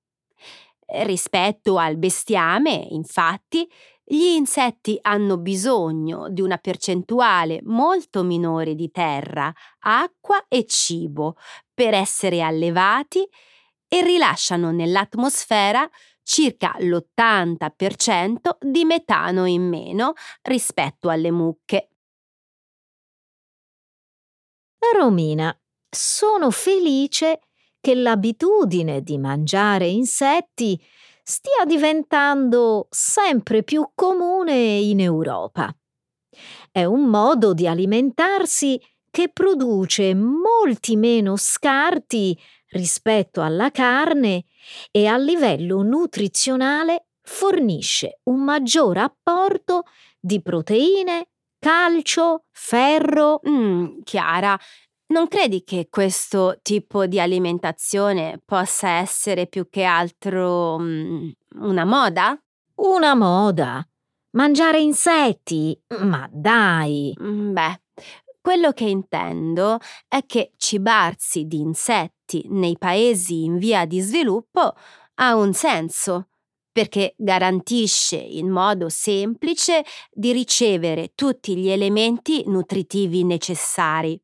Rispetto 1.03 1.77
al 1.77 1.97
bestiame, 1.97 2.87
infatti, 2.91 3.69
gli 4.05 4.27
insetti 4.37 4.97
hanno 5.01 5.39
bisogno 5.39 6.29
di 6.29 6.41
una 6.41 6.59
percentuale 6.59 7.61
molto 7.65 8.23
minore 8.23 8.75
di 8.75 8.91
terra, 8.91 9.53
acqua 9.81 10.45
e 10.47 10.67
cibo 10.67 11.37
per 11.73 11.95
essere 11.95 12.43
allevati 12.43 13.27
e 13.89 14.03
rilasciano 14.03 14.71
nell'atmosfera 14.71 15.89
circa 16.23 16.75
l'80% 16.79 18.57
di 18.61 18.85
metano 18.85 19.47
in 19.47 19.69
meno 19.69 20.13
rispetto 20.43 21.09
alle 21.09 21.31
mucche. 21.31 21.89
Romina, 24.95 25.57
sono 25.89 26.51
felice 26.51 27.41
che 27.85 27.95
l'abitudine 27.95 29.03
di 29.03 29.19
mangiare 29.19 29.87
insetti 29.89 30.83
stia 31.23 31.67
diventando 31.67 32.87
sempre 32.89 33.63
più 33.63 33.91
comune 33.95 34.55
in 34.55 35.01
Europa. 35.01 35.71
È 36.73 36.83
un 36.85 37.03
modo 37.03 37.53
di 37.53 37.67
alimentarsi 37.67 38.81
che 39.11 39.29
produce 39.29 40.15
molti 40.15 40.97
meno 40.97 41.37
scarti 41.37 42.35
rispetto 42.71 43.43
alla 43.43 43.71
carne 43.71 44.45
e 44.91 45.07
a 45.07 45.19
livello 45.19 45.83
nutrizionale 45.83 47.09
fornisce 47.21 48.21
un 48.31 48.45
maggior 48.45 48.97
apporto 48.97 49.83
di 50.19 50.41
proteine, 50.41 51.29
calcio, 51.59 52.45
ferro. 52.51 53.41
Mm, 53.47 54.01
Chiara, 54.05 54.59
non 55.07 55.29
credi 55.29 55.63
che 55.65 55.89
questo 55.91 56.59
tipo 56.63 57.07
di 57.07 57.21
alimentazione 57.21 58.41
possa 58.45 58.89
essere 58.89 59.47
più 59.47 59.69
che 59.69 59.85
altro 59.85 60.79
mm, 60.79 61.29
una 61.61 61.85
moda? 61.85 62.39
Una 62.77 63.15
moda? 63.15 63.87
Mangiare 64.31 64.81
insetti? 64.81 65.79
Ma 66.01 66.29
dai! 66.33 67.15
Mm, 67.21 67.53
beh, 67.53 67.81
quello 68.41 68.73
che 68.73 68.85
intendo 68.85 69.79
è 70.09 70.25
che 70.27 70.53
cibarsi 70.57 71.47
di 71.47 71.61
insetti 71.61 72.45
nei 72.49 72.77
paesi 72.77 73.45
in 73.45 73.59
via 73.59 73.87
di 73.87 74.01
sviluppo 74.01 74.75
ha 75.15 75.37
un 75.37 75.53
senso, 75.53 76.29
perché 76.73 77.15
garantisce 77.17 78.17
in 78.17 78.51
modo 78.51 78.89
semplice 78.89 79.85
di 80.11 80.33
ricevere 80.33 81.13
tutti 81.15 81.57
gli 81.57 81.69
elementi 81.69 82.43
nutritivi 82.47 83.23
necessari. 83.25 84.21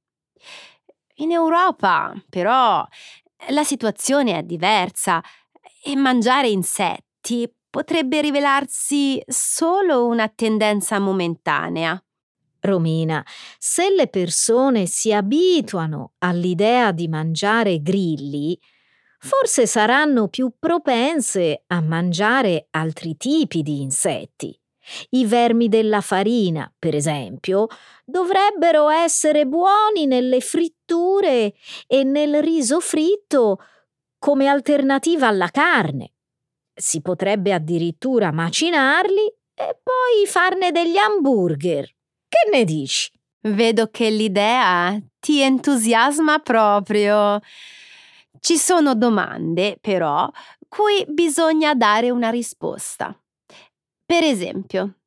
In 1.20 1.32
Europa, 1.32 2.14
però, 2.30 2.86
la 3.48 3.64
situazione 3.64 4.38
è 4.38 4.42
diversa 4.42 5.22
e 5.84 5.94
mangiare 5.94 6.48
insetti 6.48 7.50
potrebbe 7.68 8.22
rivelarsi 8.22 9.22
solo 9.26 10.06
una 10.06 10.28
tendenza 10.28 10.98
momentanea. 10.98 12.02
Romina, 12.60 13.24
se 13.58 13.90
le 13.90 14.08
persone 14.08 14.86
si 14.86 15.12
abituano 15.12 16.12
all'idea 16.18 16.90
di 16.90 17.06
mangiare 17.06 17.82
grilli, 17.82 18.58
forse 19.18 19.66
saranno 19.66 20.28
più 20.28 20.54
propense 20.58 21.64
a 21.66 21.82
mangiare 21.82 22.68
altri 22.70 23.18
tipi 23.18 23.62
di 23.62 23.82
insetti. 23.82 24.58
I 25.10 25.26
vermi 25.26 25.68
della 25.68 26.00
farina, 26.00 26.72
per 26.78 26.94
esempio, 26.94 27.66
dovrebbero 28.04 28.88
essere 28.88 29.46
buoni 29.46 30.06
nelle 30.06 30.40
fritture 30.40 31.54
e 31.86 32.04
nel 32.04 32.42
riso 32.42 32.80
fritto 32.80 33.58
come 34.18 34.46
alternativa 34.46 35.26
alla 35.26 35.48
carne. 35.48 36.12
Si 36.74 37.00
potrebbe 37.00 37.52
addirittura 37.52 38.32
macinarli 38.32 39.26
e 39.54 39.78
poi 39.82 40.26
farne 40.26 40.70
degli 40.72 40.96
hamburger. 40.96 41.84
Che 41.84 42.50
ne 42.50 42.64
dici? 42.64 43.10
Vedo 43.42 43.88
che 43.90 44.10
l'idea 44.10 44.98
ti 45.18 45.40
entusiasma 45.40 46.38
proprio. 46.38 47.40
Ci 48.38 48.56
sono 48.56 48.94
domande, 48.94 49.78
però, 49.80 50.30
cui 50.68 51.04
bisogna 51.08 51.74
dare 51.74 52.10
una 52.10 52.30
risposta. 52.30 53.14
Per 54.10 54.24
esempio, 54.24 55.02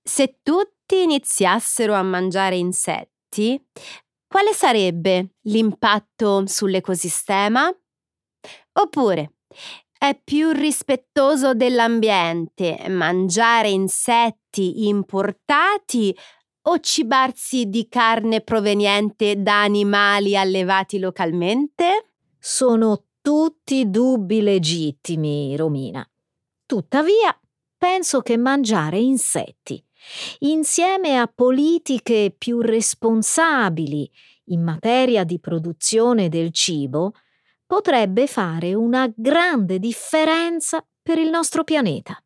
se 0.00 0.38
tutti 0.40 1.02
iniziassero 1.02 1.92
a 1.92 2.02
mangiare 2.04 2.54
insetti, 2.54 3.60
quale 4.28 4.52
sarebbe 4.52 5.30
l'impatto 5.48 6.46
sull'ecosistema? 6.46 7.76
Oppure, 8.74 9.38
è 9.98 10.16
più 10.22 10.52
rispettoso 10.52 11.54
dell'ambiente 11.54 12.86
mangiare 12.90 13.70
insetti 13.70 14.86
importati 14.86 16.16
o 16.68 16.78
cibarsi 16.78 17.68
di 17.68 17.88
carne 17.88 18.40
proveniente 18.40 19.42
da 19.42 19.62
animali 19.62 20.36
allevati 20.36 21.00
localmente? 21.00 22.12
Sono 22.38 23.06
tutti 23.20 23.90
dubbi 23.90 24.42
legittimi, 24.42 25.56
Romina. 25.56 26.08
Tuttavia, 26.66 27.36
penso 27.84 28.22
che 28.22 28.38
mangiare 28.38 28.98
insetti, 28.98 29.84
insieme 30.38 31.18
a 31.18 31.26
politiche 31.26 32.34
più 32.36 32.62
responsabili 32.62 34.10
in 34.46 34.62
materia 34.62 35.22
di 35.22 35.38
produzione 35.38 36.30
del 36.30 36.50
cibo, 36.50 37.12
potrebbe 37.66 38.26
fare 38.26 38.72
una 38.72 39.12
grande 39.14 39.78
differenza 39.78 40.82
per 41.02 41.18
il 41.18 41.28
nostro 41.28 41.62
pianeta. 41.62 42.18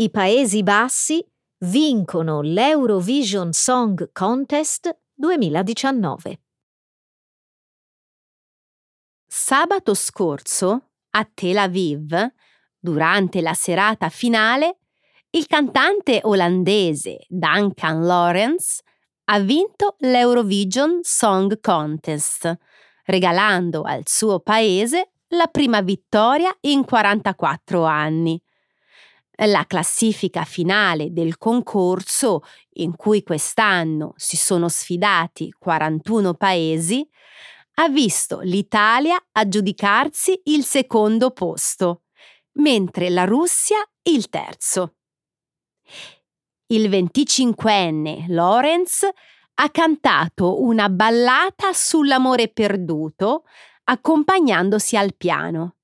I 0.00 0.08
Paesi 0.08 0.62
Bassi 0.62 1.22
vincono 1.58 2.40
l'Eurovision 2.40 3.52
Song 3.52 4.10
Contest 4.12 4.98
2019. 5.12 6.40
Sabato 9.26 9.92
scorso, 9.92 10.92
a 11.10 11.30
Tel 11.34 11.58
Aviv, 11.58 12.16
durante 12.78 13.42
la 13.42 13.52
serata 13.52 14.08
finale, 14.08 14.78
il 15.32 15.46
cantante 15.46 16.20
olandese 16.22 17.26
Duncan 17.28 18.02
Lawrence 18.06 18.82
ha 19.24 19.38
vinto 19.40 19.96
l'Eurovision 19.98 21.00
Song 21.02 21.60
Contest, 21.60 22.58
regalando 23.04 23.82
al 23.82 24.04
suo 24.06 24.40
paese 24.40 25.10
la 25.34 25.48
prima 25.48 25.82
vittoria 25.82 26.56
in 26.60 26.86
44 26.86 27.84
anni 27.84 28.42
la 29.46 29.64
classifica 29.66 30.44
finale 30.44 31.12
del 31.12 31.38
concorso, 31.38 32.42
in 32.74 32.96
cui 32.96 33.22
quest'anno 33.22 34.12
si 34.16 34.36
sono 34.36 34.68
sfidati 34.68 35.54
41 35.58 36.34
paesi, 36.34 37.08
ha 37.74 37.88
visto 37.88 38.40
l'Italia 38.40 39.16
aggiudicarsi 39.32 40.40
il 40.44 40.64
secondo 40.64 41.30
posto, 41.30 42.02
mentre 42.54 43.08
la 43.08 43.24
Russia 43.24 43.78
il 44.02 44.28
terzo. 44.28 44.96
Il 46.66 46.88
25enne 46.88 48.26
Lorenz 48.28 49.08
ha 49.54 49.70
cantato 49.70 50.62
una 50.62 50.88
ballata 50.88 51.72
sull'amore 51.72 52.48
perduto 52.48 53.44
accompagnandosi 53.84 54.96
al 54.96 55.14
piano 55.16 55.76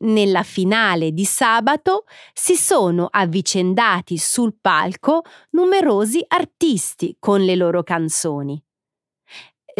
nella 0.00 0.42
finale 0.42 1.12
di 1.12 1.24
sabato 1.24 2.04
si 2.32 2.56
sono 2.56 3.08
avvicendati 3.10 4.16
sul 4.18 4.56
palco 4.60 5.22
numerosi 5.50 6.24
artisti 6.26 7.16
con 7.18 7.42
le 7.42 7.56
loro 7.56 7.82
canzoni. 7.82 8.62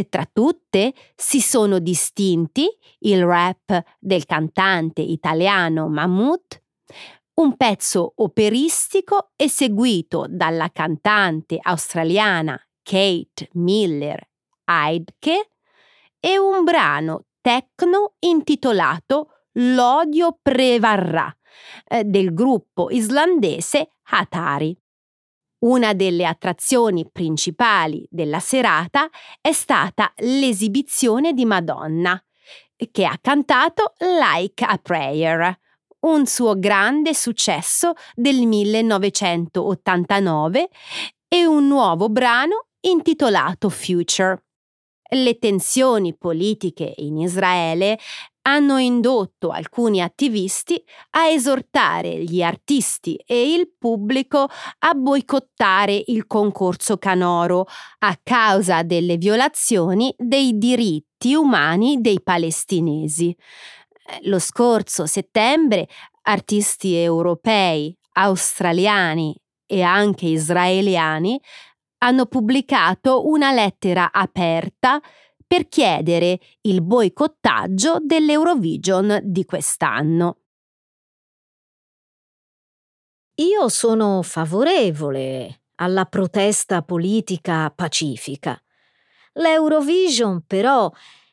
Tra 0.09 0.29
tutte 0.31 0.93
si 1.15 1.41
sono 1.41 1.79
distinti 1.79 2.67
il 3.01 3.25
rap 3.25 3.81
del 4.01 4.27
cantante 4.27 5.03
italiano 5.03 5.89
Mahmood, 5.89 6.63
un 7.35 7.57
pezzo 7.57 8.13
operistico 8.17 9.31
eseguito 9.37 10.27
dalla 10.29 10.71
cantante 10.71 11.59
australiana 11.61 12.61
Kate 12.83 13.49
Miller 13.53 14.29
Eidke 14.65 15.51
e 16.21 16.39
un 16.39 16.65
brano 16.65 17.27
techno 17.41 18.15
intitolato 18.21 19.34
L'odio 19.55 20.39
prevarrà 20.41 21.35
eh, 21.87 22.05
del 22.05 22.35
gruppo 22.35 22.91
islandese 22.91 23.89
Hatari. 24.11 24.77
Una 25.65 25.95
delle 25.95 26.27
attrazioni 26.27 27.09
principali 27.11 28.07
della 28.11 28.41
serata 28.41 29.09
è 29.41 29.53
stata 29.53 30.13
l'esibizione 30.17 31.33
di 31.33 31.47
Madonna, 31.47 32.23
che 32.91 33.07
ha 33.07 33.17
cantato 33.21 33.95
Like 33.99 34.65
a 34.65 34.77
Prayer, 34.77 35.59
un 36.01 36.27
suo 36.27 36.59
grande 36.59 37.15
successo 37.15 37.95
del 38.15 38.47
1989 38.47 40.69
e 41.29 41.47
un 41.47 41.67
nuovo 41.67 42.11
brano 42.11 42.67
intitolato 42.81 43.71
Future. 43.71 44.43
Le 45.15 45.39
tensioni 45.39 46.17
politiche 46.17 46.95
in 46.97 47.19
Israele 47.19 47.99
hanno 48.47 48.79
indotto 48.79 49.51
alcuni 49.51 50.03
attivisti 50.03 50.83
a 51.11 51.29
esortare 51.29 52.23
gli 52.25 52.43
artisti 52.43 53.15
e 53.27 53.55
il 53.55 53.71
pubblico 53.79 54.49
a 54.81 54.95
boicottare 54.95 56.03
il 56.07 56.27
concorso 56.27 56.99
canoro 56.99 57.67
a 58.01 58.19
causa 58.23 58.83
delle 58.83 59.17
violazioni 59.17 60.15
dei 60.19 60.59
diritti 60.59 61.35
umani 61.35 62.01
dei 62.01 62.23
palestinesi. 62.23 63.35
Lo 64.23 64.39
scorso 64.39 65.07
settembre 65.07 65.89
artisti 66.23 66.95
europei, 66.95 67.97
australiani 68.13 69.35
e 69.67 69.83
anche 69.83 70.27
israeliani 70.27 71.41
hanno 71.99 72.27
pubblicato 72.27 73.27
una 73.27 73.53
lettera 73.53 74.13
aperta 74.13 75.01
per 75.47 75.69
chiedere 75.69 76.41
il 76.63 76.83
boicottaggio 76.83 77.99
dell'Eurovision 78.01 79.21
di 79.23 79.45
quest'anno. 79.45 80.39
Io 83.37 83.69
sono 83.69 84.23
favorevole 84.23 85.63
alla 85.77 86.05
protesta 86.05 86.83
politica 86.83 87.71
pacifica. 87.75 88.61
L'Eurovision 89.35 90.45
però 90.47 90.91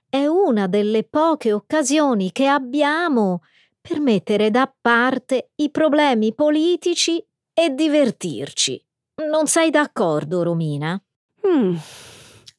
è 0.10 0.26
una 0.26 0.67
delle 0.67 1.04
poche 1.04 1.54
occasioni 1.54 2.32
che 2.32 2.47
abbiamo 2.47 3.43
per 3.80 4.00
mettere 4.00 4.52
da 4.52 4.71
parte 4.82 5.52
i 5.56 5.69
problemi 5.71 6.34
politici 6.34 7.24
e 7.54 7.69
divertirci. 7.69 8.84
Non 9.30 9.47
sei 9.47 9.69
d'accordo, 9.69 10.43
Romina? 10.43 11.02
Mm, 11.47 11.76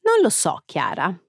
non 0.01 0.21
lo 0.21 0.29
so, 0.29 0.61
Chiara. 0.65 1.22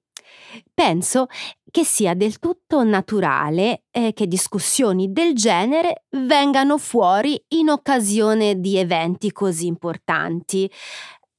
Penso 0.72 1.26
che 1.70 1.84
sia 1.84 2.14
del 2.14 2.38
tutto 2.38 2.84
naturale 2.84 3.84
eh, 3.90 4.12
che 4.12 4.28
discussioni 4.28 5.12
del 5.12 5.34
genere 5.34 6.04
vengano 6.10 6.78
fuori 6.78 7.42
in 7.48 7.68
occasione 7.68 8.60
di 8.60 8.76
eventi 8.76 9.32
così 9.32 9.66
importanti, 9.66 10.70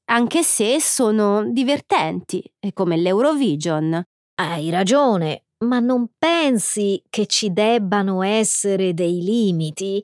anche 0.06 0.43
se 0.43 0.82
sono 0.82 1.49
divertenti, 1.49 2.43
come 2.73 2.97
l'Eurovision. 2.97 4.04
Hai 4.36 4.69
ragione, 4.69 5.45
ma 5.60 5.80
non 5.80 6.10
pensi 6.17 7.01
che 7.10 7.25
ci 7.28 7.54
debbano 7.54 8.21
essere 8.21 8.93
dei 8.93 9.21
limiti? 9.21 10.04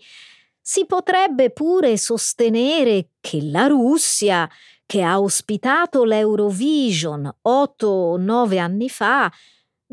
Si 0.62 0.86
potrebbe 0.86 1.50
pure 1.52 1.98
sostenere 1.98 3.10
che 3.20 3.42
la 3.42 3.68
Russia, 3.68 4.50
che 4.92 5.04
ha 5.04 5.22
ospitato 5.22 6.04
l'Eurovision 6.04 7.38
otto 7.44 7.88
o 7.88 8.18
nove 8.18 8.60
anni 8.60 8.90
fa, 8.90 9.32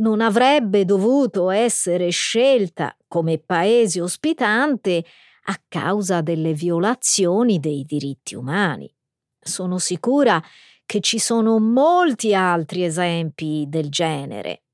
non 0.01 0.21
avrebbe 0.21 0.85
dovuto 0.85 1.51
essere 1.51 2.09
scelta 2.09 2.97
come 3.07 3.39
paese 3.39 4.01
ospitante 4.01 5.05
a 5.45 5.63
causa 5.69 6.21
delle 6.21 6.53
violazioni 6.53 7.61
dei 7.61 7.85
diritti 7.85 8.35
umani. 8.35 8.93
Sono 9.39 9.79
sicura 9.79 10.43
che 10.85 10.99
ci 10.99 11.21
sono 11.21 11.61
molti 11.61 12.35
altri 12.35 12.83
esempi 12.83 13.67
del 13.69 13.91
genere. 13.91 14.65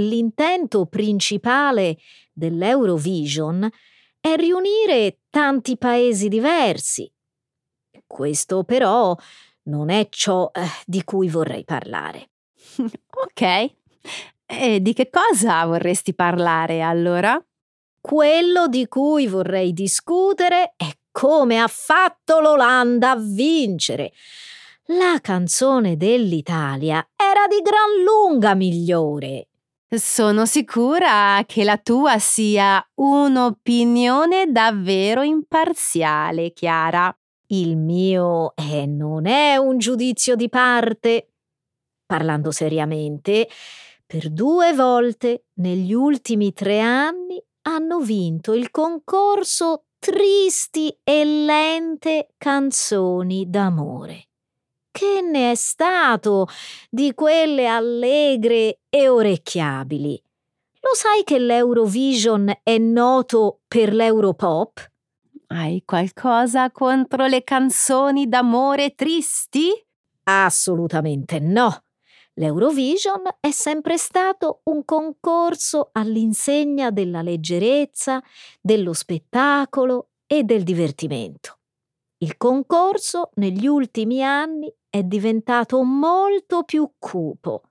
L'intento 0.00 0.86
principale 0.86 1.98
dell'Eurovision 2.32 3.68
è 4.18 4.34
riunire 4.34 5.24
tanti 5.28 5.76
paesi 5.76 6.28
diversi. 6.28 7.12
Questo 8.06 8.64
però 8.64 9.14
non 9.68 9.90
è 9.90 10.08
ciò 10.10 10.50
eh, 10.52 10.66
di 10.84 11.04
cui 11.04 11.28
vorrei 11.28 11.64
parlare. 11.64 12.30
ok. 12.78 13.72
E 14.46 14.80
di 14.80 14.92
che 14.94 15.10
cosa 15.10 15.64
vorresti 15.66 16.14
parlare 16.14 16.80
allora? 16.80 17.40
Quello 18.00 18.68
di 18.68 18.86
cui 18.88 19.26
vorrei 19.26 19.72
discutere 19.72 20.72
è 20.76 20.88
come 21.10 21.60
ha 21.60 21.68
fatto 21.68 22.40
l'Olanda 22.40 23.10
a 23.10 23.16
vincere. 23.16 24.12
La 24.92 25.18
canzone 25.20 25.96
dell'Italia 25.96 27.06
era 27.14 27.46
di 27.46 27.60
gran 27.60 28.02
lunga 28.02 28.54
migliore. 28.54 29.48
Sono 29.90 30.46
sicura 30.46 31.42
che 31.46 31.64
la 31.64 31.76
tua 31.76 32.18
sia 32.18 32.82
un'opinione 32.94 34.50
davvero 34.50 35.22
imparziale, 35.22 36.52
Chiara. 36.52 37.14
Il 37.50 37.76
mio 37.76 38.54
eh, 38.56 38.84
non 38.84 39.26
è 39.26 39.56
un 39.56 39.78
giudizio 39.78 40.36
di 40.36 40.48
parte. 40.50 41.32
Parlando 42.04 42.50
seriamente, 42.50 43.48
per 44.04 44.30
due 44.30 44.74
volte 44.74 45.44
negli 45.54 45.94
ultimi 45.94 46.52
tre 46.52 46.80
anni 46.80 47.42
hanno 47.62 48.00
vinto 48.00 48.52
il 48.52 48.70
concorso 48.70 49.84
Tristi 49.98 50.96
e 51.02 51.24
lente 51.24 52.28
canzoni 52.36 53.48
d'amore. 53.48 54.28
Che 54.90 55.20
ne 55.22 55.50
è 55.50 55.54
stato 55.54 56.46
di 56.88 57.14
quelle 57.14 57.66
allegre 57.66 58.80
e 58.88 59.08
orecchiabili? 59.08 60.22
Lo 60.80 60.94
sai 60.94 61.24
che 61.24 61.38
l'Eurovision 61.38 62.60
è 62.62 62.78
noto 62.78 63.60
per 63.66 63.92
l'Europop? 63.92 64.90
Hai 65.50 65.82
qualcosa 65.86 66.70
contro 66.70 67.26
le 67.26 67.42
canzoni 67.42 68.28
d'amore 68.28 68.94
tristi? 68.94 69.70
Assolutamente 70.24 71.38
no. 71.38 71.84
L'Eurovision 72.34 73.22
è 73.40 73.50
sempre 73.50 73.96
stato 73.96 74.60
un 74.64 74.84
concorso 74.84 75.88
all'insegna 75.92 76.90
della 76.90 77.22
leggerezza, 77.22 78.22
dello 78.60 78.92
spettacolo 78.92 80.10
e 80.26 80.44
del 80.44 80.64
divertimento. 80.64 81.60
Il 82.18 82.36
concorso 82.36 83.30
negli 83.36 83.66
ultimi 83.66 84.22
anni 84.22 84.70
è 84.90 85.02
diventato 85.02 85.82
molto 85.82 86.62
più 86.64 86.92
cupo. 86.98 87.62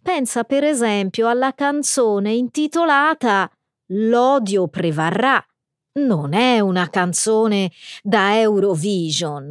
Pensa 0.00 0.44
per 0.44 0.64
esempio 0.64 1.28
alla 1.28 1.52
canzone 1.52 2.32
intitolata 2.32 3.50
L'odio 3.92 4.68
prevarrà. 4.68 5.44
Non 5.92 6.34
è 6.34 6.60
una 6.60 6.88
canzone 6.88 7.72
da 8.00 8.38
Eurovision, 8.38 9.48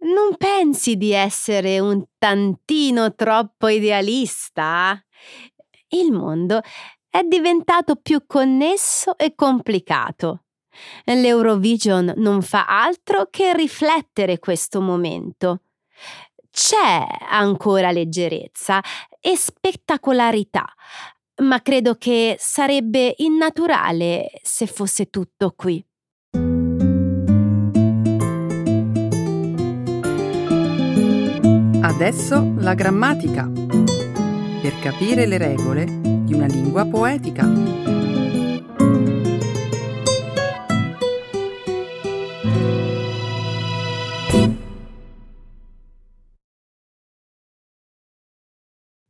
non 0.00 0.36
pensi 0.36 0.96
di 0.96 1.12
essere 1.12 1.78
un 1.78 2.04
tantino 2.18 3.14
troppo 3.14 3.68
idealista? 3.68 5.02
Il 5.88 6.12
mondo 6.12 6.60
è 7.08 7.22
diventato 7.22 7.96
più 7.96 8.24
connesso 8.26 9.16
e 9.16 9.34
complicato. 9.34 10.44
L'Eurovision 11.04 12.14
non 12.16 12.42
fa 12.42 12.66
altro 12.66 13.28
che 13.30 13.54
riflettere 13.54 14.38
questo 14.38 14.80
momento. 14.80 15.62
C'è 16.50 17.06
ancora 17.30 17.90
leggerezza 17.90 18.82
e 19.20 19.36
spettacolarità, 19.36 20.64
ma 21.40 21.60
credo 21.62 21.94
che 21.94 22.36
sarebbe 22.38 23.14
innaturale 23.18 24.30
se 24.42 24.66
fosse 24.66 25.06
tutto 25.06 25.52
qui. 25.56 25.84
Adesso 31.82 32.54
la 32.58 32.74
grammatica. 32.74 33.50
Per 33.50 34.78
capire 34.80 35.26
le 35.26 35.38
regole 35.38 35.84
di 35.86 36.34
una 36.34 36.46
lingua 36.46 36.84
poetica. 36.84 37.46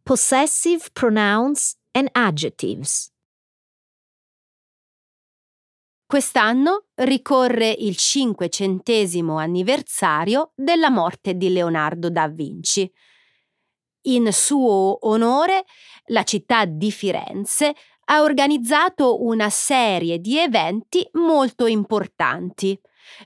Possessive 0.02 0.88
pronouns 0.92 1.79
and 1.92 2.08
adjectives. 2.12 3.10
Quest'anno 6.06 6.86
ricorre 6.94 7.70
il 7.70 7.96
cinquecentesimo 7.96 9.38
anniversario 9.38 10.52
della 10.56 10.90
morte 10.90 11.36
di 11.36 11.52
Leonardo 11.52 12.10
da 12.10 12.26
Vinci. 12.26 12.90
In 14.08 14.32
suo 14.32 15.06
onore, 15.06 15.66
la 16.06 16.24
città 16.24 16.64
di 16.64 16.90
Firenze 16.90 17.74
ha 18.06 18.22
organizzato 18.22 19.22
una 19.22 19.50
serie 19.50 20.18
di 20.18 20.36
eventi 20.36 21.08
molto 21.12 21.66
importanti, 21.66 22.76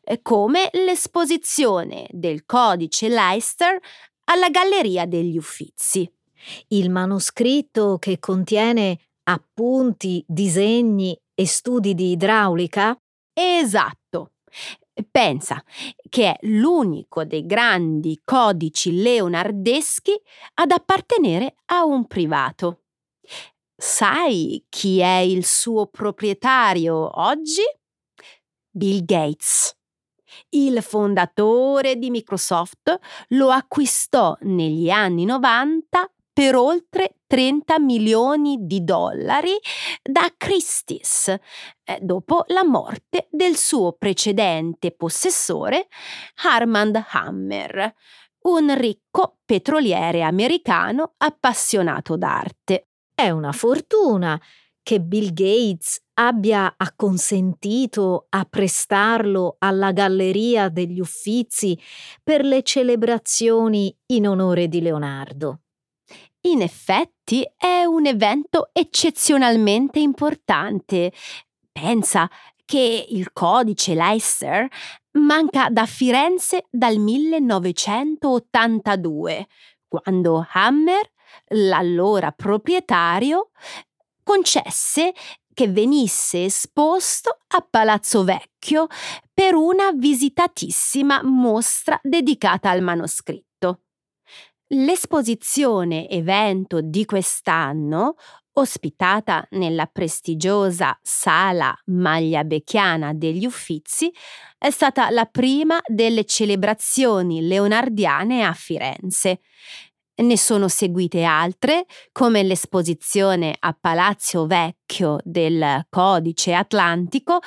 eh, 0.02 0.20
come 0.20 0.68
l'esposizione 0.72 2.06
del 2.10 2.44
codice 2.44 3.08
Leicester 3.08 3.78
alla 4.24 4.50
Galleria 4.50 5.06
degli 5.06 5.38
Uffizi. 5.38 6.13
Il 6.68 6.90
manoscritto 6.90 7.98
che 7.98 8.18
contiene 8.18 8.98
appunti, 9.24 10.24
disegni 10.26 11.18
e 11.34 11.46
studi 11.46 11.94
di 11.94 12.12
idraulica? 12.12 12.96
Esatto. 13.32 14.32
Pensa 15.10 15.62
che 16.08 16.30
è 16.30 16.46
l'unico 16.46 17.24
dei 17.24 17.44
grandi 17.46 18.20
codici 18.24 19.02
leonardeschi 19.02 20.14
ad 20.54 20.70
appartenere 20.70 21.56
a 21.66 21.84
un 21.84 22.06
privato. 22.06 22.84
Sai 23.76 24.64
chi 24.68 25.00
è 25.00 25.16
il 25.16 25.44
suo 25.44 25.86
proprietario 25.86 27.20
oggi? 27.20 27.62
Bill 28.70 29.04
Gates. 29.04 29.76
Il 30.50 30.80
fondatore 30.82 31.96
di 31.96 32.10
Microsoft 32.10 32.98
lo 33.30 33.50
acquistò 33.50 34.36
negli 34.42 34.90
anni 34.90 35.24
90 35.24 36.08
per 36.34 36.56
oltre 36.56 37.18
30 37.28 37.78
milioni 37.78 38.66
di 38.66 38.82
dollari 38.82 39.56
da 40.02 40.28
Christie's, 40.36 41.28
eh, 41.28 41.98
dopo 42.00 42.42
la 42.48 42.64
morte 42.64 43.28
del 43.30 43.56
suo 43.56 43.92
precedente 43.92 44.90
possessore 44.90 45.86
Armand 46.42 47.02
Hammer, 47.12 47.94
un 48.42 48.76
ricco 48.76 49.38
petroliere 49.44 50.22
americano 50.22 51.14
appassionato 51.18 52.16
d'arte. 52.16 52.88
È 53.14 53.30
una 53.30 53.52
fortuna 53.52 54.38
che 54.82 55.00
Bill 55.00 55.32
Gates 55.32 56.02
abbia 56.14 56.74
acconsentito 56.76 58.26
a 58.28 58.44
prestarlo 58.44 59.54
alla 59.60 59.92
Galleria 59.92 60.68
degli 60.68 60.98
Uffizi 60.98 61.78
per 62.22 62.44
le 62.44 62.62
celebrazioni 62.62 63.96
in 64.06 64.26
onore 64.28 64.66
di 64.68 64.82
Leonardo. 64.82 65.60
In 66.46 66.62
effetti 66.62 67.46
è 67.56 67.84
un 67.84 68.06
evento 68.06 68.70
eccezionalmente 68.72 69.98
importante 69.98 71.12
Pensa 71.74 72.30
che 72.64 73.06
il 73.08 73.32
codice 73.32 73.96
Leicester 73.96 74.68
manca 75.18 75.68
da 75.68 75.86
Firenze 75.86 76.66
dal 76.70 76.98
1982, 76.98 79.48
quando 79.88 80.46
Hammer, 80.52 81.10
l'allora 81.48 82.30
proprietario, 82.30 83.50
concesse 84.22 85.12
che 85.52 85.66
venisse 85.66 86.44
esposto 86.44 87.38
a 87.48 87.66
Palazzo 87.68 88.22
Vecchio 88.22 88.86
per 89.32 89.54
una 89.54 89.90
visitatissima 89.92 91.22
mostra 91.24 91.98
dedicata 92.04 92.70
al 92.70 92.82
manoscritto. 92.82 93.53
L'esposizione 94.74 96.08
evento 96.08 96.80
di 96.80 97.04
quest'anno, 97.04 98.16
ospitata 98.54 99.46
nella 99.50 99.86
prestigiosa 99.86 100.98
Sala 101.00 101.72
Magliabecchiana 101.86 103.14
degli 103.14 103.46
Uffizi, 103.46 104.12
è 104.58 104.70
stata 104.70 105.10
la 105.10 105.26
prima 105.26 105.78
delle 105.86 106.24
celebrazioni 106.24 107.46
leonardiane 107.46 108.44
a 108.44 108.52
Firenze 108.52 109.42
ne 110.16 110.36
sono 110.36 110.66
seguite 110.66 111.22
altre, 111.22 111.86
come 112.10 112.42
l'esposizione 112.42 113.54
a 113.56 113.76
Palazzo 113.80 114.46
Vecchio 114.46 115.18
del 115.22 115.86
Codice 115.88 116.52
Atlantico, 116.52 117.38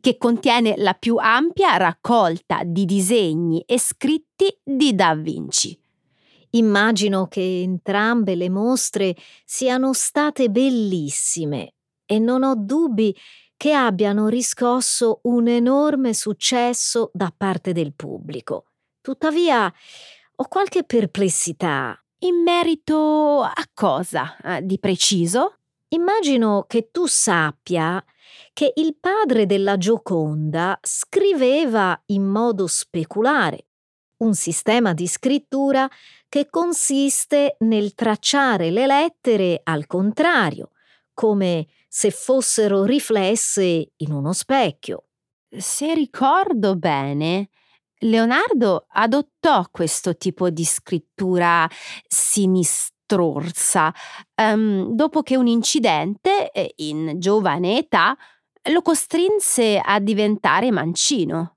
che 0.00 0.16
contiene 0.18 0.74
la 0.76 0.94
più 0.94 1.16
ampia 1.16 1.76
raccolta 1.76 2.62
di 2.64 2.84
disegni 2.84 3.60
e 3.66 3.78
scritti 3.78 4.56
di 4.62 4.94
Da 4.94 5.16
Vinci. 5.16 5.79
Immagino 6.50 7.26
che 7.28 7.62
entrambe 7.62 8.34
le 8.34 8.48
mostre 8.48 9.14
siano 9.44 9.92
state 9.92 10.50
bellissime 10.50 11.74
e 12.04 12.18
non 12.18 12.42
ho 12.42 12.54
dubbi 12.56 13.16
che 13.56 13.72
abbiano 13.72 14.28
riscosso 14.28 15.20
un 15.24 15.46
enorme 15.46 16.14
successo 16.14 17.10
da 17.12 17.32
parte 17.36 17.72
del 17.72 17.92
pubblico. 17.94 18.64
Tuttavia, 19.00 19.72
ho 20.36 20.48
qualche 20.48 20.82
perplessità. 20.84 21.94
In 22.20 22.42
merito 22.42 23.42
a 23.42 23.64
cosa 23.72 24.36
eh, 24.38 24.64
di 24.64 24.78
preciso? 24.78 25.56
Immagino 25.88 26.64
che 26.66 26.90
tu 26.90 27.06
sappia 27.06 28.02
che 28.52 28.72
il 28.76 28.96
padre 28.98 29.46
della 29.46 29.76
Gioconda 29.76 30.78
scriveva 30.82 32.00
in 32.06 32.24
modo 32.24 32.66
speculare, 32.66 33.66
un 34.18 34.34
sistema 34.34 34.92
di 34.92 35.06
scrittura 35.06 35.88
che 36.30 36.48
consiste 36.48 37.56
nel 37.58 37.92
tracciare 37.92 38.70
le 38.70 38.86
lettere 38.86 39.60
al 39.64 39.86
contrario, 39.88 40.70
come 41.12 41.66
se 41.88 42.12
fossero 42.12 42.84
riflesse 42.84 43.90
in 43.96 44.12
uno 44.12 44.32
specchio. 44.32 45.06
Se 45.50 45.92
ricordo 45.92 46.76
bene, 46.76 47.48
Leonardo 48.02 48.86
adottò 48.90 49.64
questo 49.72 50.16
tipo 50.16 50.50
di 50.50 50.64
scrittura 50.64 51.68
sinistrorsa 52.06 53.92
um, 54.40 54.94
dopo 54.94 55.22
che 55.22 55.36
un 55.36 55.48
incidente, 55.48 56.52
eh, 56.52 56.74
in 56.76 57.14
giovane 57.18 57.76
età, 57.76 58.16
lo 58.70 58.82
costrinse 58.82 59.80
a 59.82 59.98
diventare 59.98 60.70
mancino. 60.70 61.56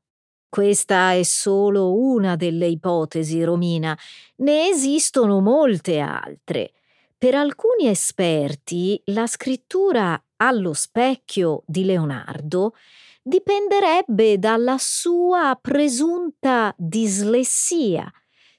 Questa 0.53 1.13
è 1.13 1.23
solo 1.23 1.95
una 1.95 2.35
delle 2.35 2.67
ipotesi, 2.67 3.43
Romina. 3.43 3.97
Ne 4.35 4.67
esistono 4.67 5.41
molte 5.41 5.97
altre. 5.97 6.73
Per 7.17 7.33
alcuni 7.33 7.87
esperti, 7.87 9.01
la 9.05 9.25
scrittura 9.25 10.23
allo 10.35 10.73
specchio 10.73 11.63
di 11.65 11.85
Leonardo 11.85 12.75
dipenderebbe 13.23 14.37
dalla 14.37 14.75
sua 14.77 15.57
presunta 15.59 16.71
dislessia. 16.77 18.07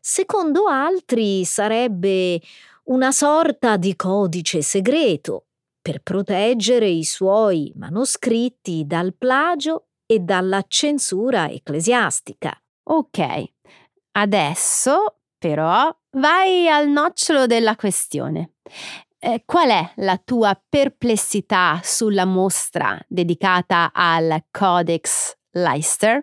Secondo 0.00 0.66
altri 0.66 1.44
sarebbe 1.44 2.40
una 2.86 3.12
sorta 3.12 3.76
di 3.76 3.94
codice 3.94 4.62
segreto 4.62 5.44
per 5.80 6.00
proteggere 6.02 6.88
i 6.88 7.04
suoi 7.04 7.72
manoscritti 7.76 8.84
dal 8.84 9.14
plagio 9.14 9.90
e 10.06 10.20
dalla 10.20 10.64
censura 10.66 11.50
ecclesiastica. 11.50 12.56
Ok, 12.84 13.44
adesso 14.12 15.18
però 15.38 15.94
vai 16.12 16.68
al 16.68 16.88
nocciolo 16.88 17.46
della 17.46 17.76
questione. 17.76 18.54
Eh, 19.18 19.42
qual 19.46 19.70
è 19.70 19.92
la 19.96 20.18
tua 20.22 20.60
perplessità 20.68 21.80
sulla 21.82 22.26
mostra 22.26 22.98
dedicata 23.08 23.90
al 23.92 24.44
Codex 24.50 25.34
Leicester? 25.52 26.22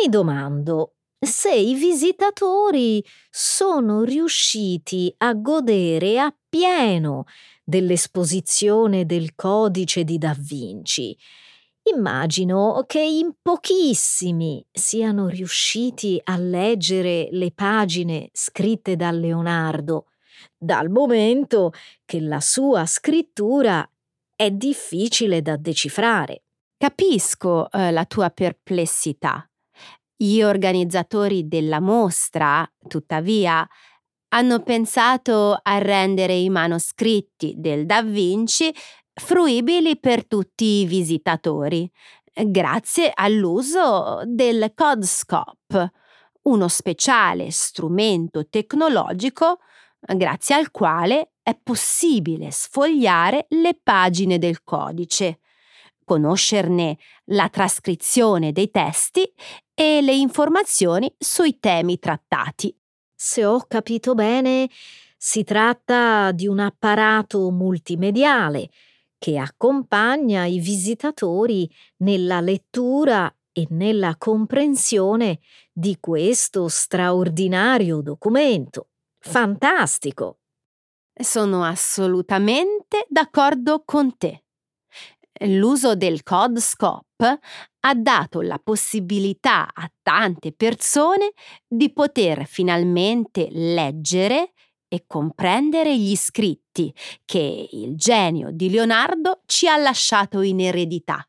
Mi 0.00 0.08
domando 0.08 0.94
se 1.18 1.52
i 1.52 1.74
visitatori 1.74 3.04
sono 3.28 4.04
riusciti 4.04 5.12
a 5.18 5.34
godere 5.34 6.20
appieno 6.20 7.24
dell'esposizione 7.64 9.04
del 9.04 9.34
codice 9.34 10.04
di 10.04 10.16
Da 10.16 10.34
Vinci. 10.38 11.16
Immagino 11.94 12.84
che 12.86 13.00
in 13.00 13.32
pochissimi 13.40 14.64
siano 14.70 15.28
riusciti 15.28 16.20
a 16.22 16.36
leggere 16.36 17.28
le 17.30 17.52
pagine 17.52 18.28
scritte 18.32 18.96
da 18.96 19.10
Leonardo 19.10 20.06
dal 20.56 20.88
momento 20.90 21.72
che 22.04 22.20
la 22.20 22.40
sua 22.40 22.86
scrittura 22.86 23.88
è 24.34 24.50
difficile 24.50 25.42
da 25.42 25.56
decifrare. 25.56 26.44
Capisco 26.76 27.70
eh, 27.70 27.90
la 27.90 28.04
tua 28.04 28.30
perplessità. 28.30 29.48
Gli 30.16 30.42
organizzatori 30.42 31.48
della 31.48 31.80
mostra, 31.80 32.68
tuttavia, 32.86 33.66
hanno 34.30 34.62
pensato 34.62 35.58
a 35.60 35.78
rendere 35.78 36.34
i 36.34 36.50
manoscritti 36.50 37.54
del 37.56 37.86
Da 37.86 38.02
Vinci 38.02 38.72
fruibili 39.18 39.98
per 39.98 40.26
tutti 40.26 40.80
i 40.80 40.86
visitatori, 40.86 41.90
grazie 42.32 43.10
all'uso 43.14 44.22
del 44.24 44.72
Codscope, 44.74 45.92
uno 46.42 46.68
speciale 46.68 47.50
strumento 47.50 48.48
tecnologico 48.48 49.58
grazie 50.00 50.54
al 50.54 50.70
quale 50.70 51.32
è 51.42 51.58
possibile 51.60 52.50
sfogliare 52.50 53.46
le 53.50 53.78
pagine 53.82 54.38
del 54.38 54.62
codice, 54.62 55.40
conoscerne 56.04 56.96
la 57.26 57.48
trascrizione 57.48 58.52
dei 58.52 58.70
testi 58.70 59.30
e 59.74 60.00
le 60.00 60.14
informazioni 60.14 61.12
sui 61.18 61.58
temi 61.58 61.98
trattati. 61.98 62.74
Se 63.14 63.44
ho 63.44 63.64
capito 63.66 64.14
bene, 64.14 64.70
si 65.16 65.42
tratta 65.42 66.30
di 66.30 66.46
un 66.46 66.60
apparato 66.60 67.50
multimediale 67.50 68.70
che 69.18 69.36
accompagna 69.36 70.44
i 70.46 70.58
visitatori 70.60 71.70
nella 71.98 72.40
lettura 72.40 73.32
e 73.52 73.66
nella 73.70 74.16
comprensione 74.16 75.40
di 75.72 75.96
questo 75.98 76.68
straordinario 76.68 78.00
documento. 78.00 78.90
Fantastico! 79.18 80.38
Sono 81.12 81.64
assolutamente 81.64 83.04
d'accordo 83.08 83.82
con 83.84 84.16
te. 84.16 84.44
L'uso 85.46 85.94
del 85.96 86.22
Codscope 86.22 87.38
ha 87.80 87.94
dato 87.94 88.40
la 88.40 88.60
possibilità 88.62 89.68
a 89.72 89.90
tante 90.02 90.52
persone 90.52 91.32
di 91.66 91.92
poter 91.92 92.44
finalmente 92.46 93.48
leggere 93.50 94.52
e 94.88 95.04
comprendere 95.06 95.96
gli 95.96 96.16
scritti 96.16 96.67
che 97.24 97.68
il 97.70 97.96
genio 97.96 98.50
di 98.52 98.70
Leonardo 98.70 99.42
ci 99.46 99.68
ha 99.68 99.76
lasciato 99.76 100.40
in 100.42 100.60
eredità, 100.60 101.26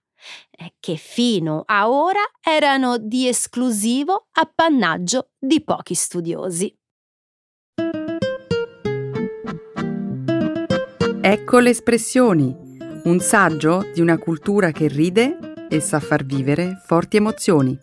che 0.80 0.96
fino 0.96 1.64
a 1.66 1.90
ora 1.90 2.22
erano 2.42 2.98
di 2.98 3.28
esclusivo 3.28 4.28
appannaggio 4.32 5.32
di 5.40 5.64
pochi 5.64 5.94
studiosi. 5.94 6.74
Ecco 11.22 11.60
le 11.60 11.70
espressioni, 11.70 12.56
un 13.04 13.20
saggio 13.20 13.90
di 13.94 14.02
una 14.02 14.18
cultura 14.18 14.72
che 14.72 14.88
ride 14.88 15.38
e 15.70 15.80
sa 15.80 16.00
far 16.00 16.26
vivere 16.26 16.82
forti 16.86 17.18
emozioni. 17.18 17.78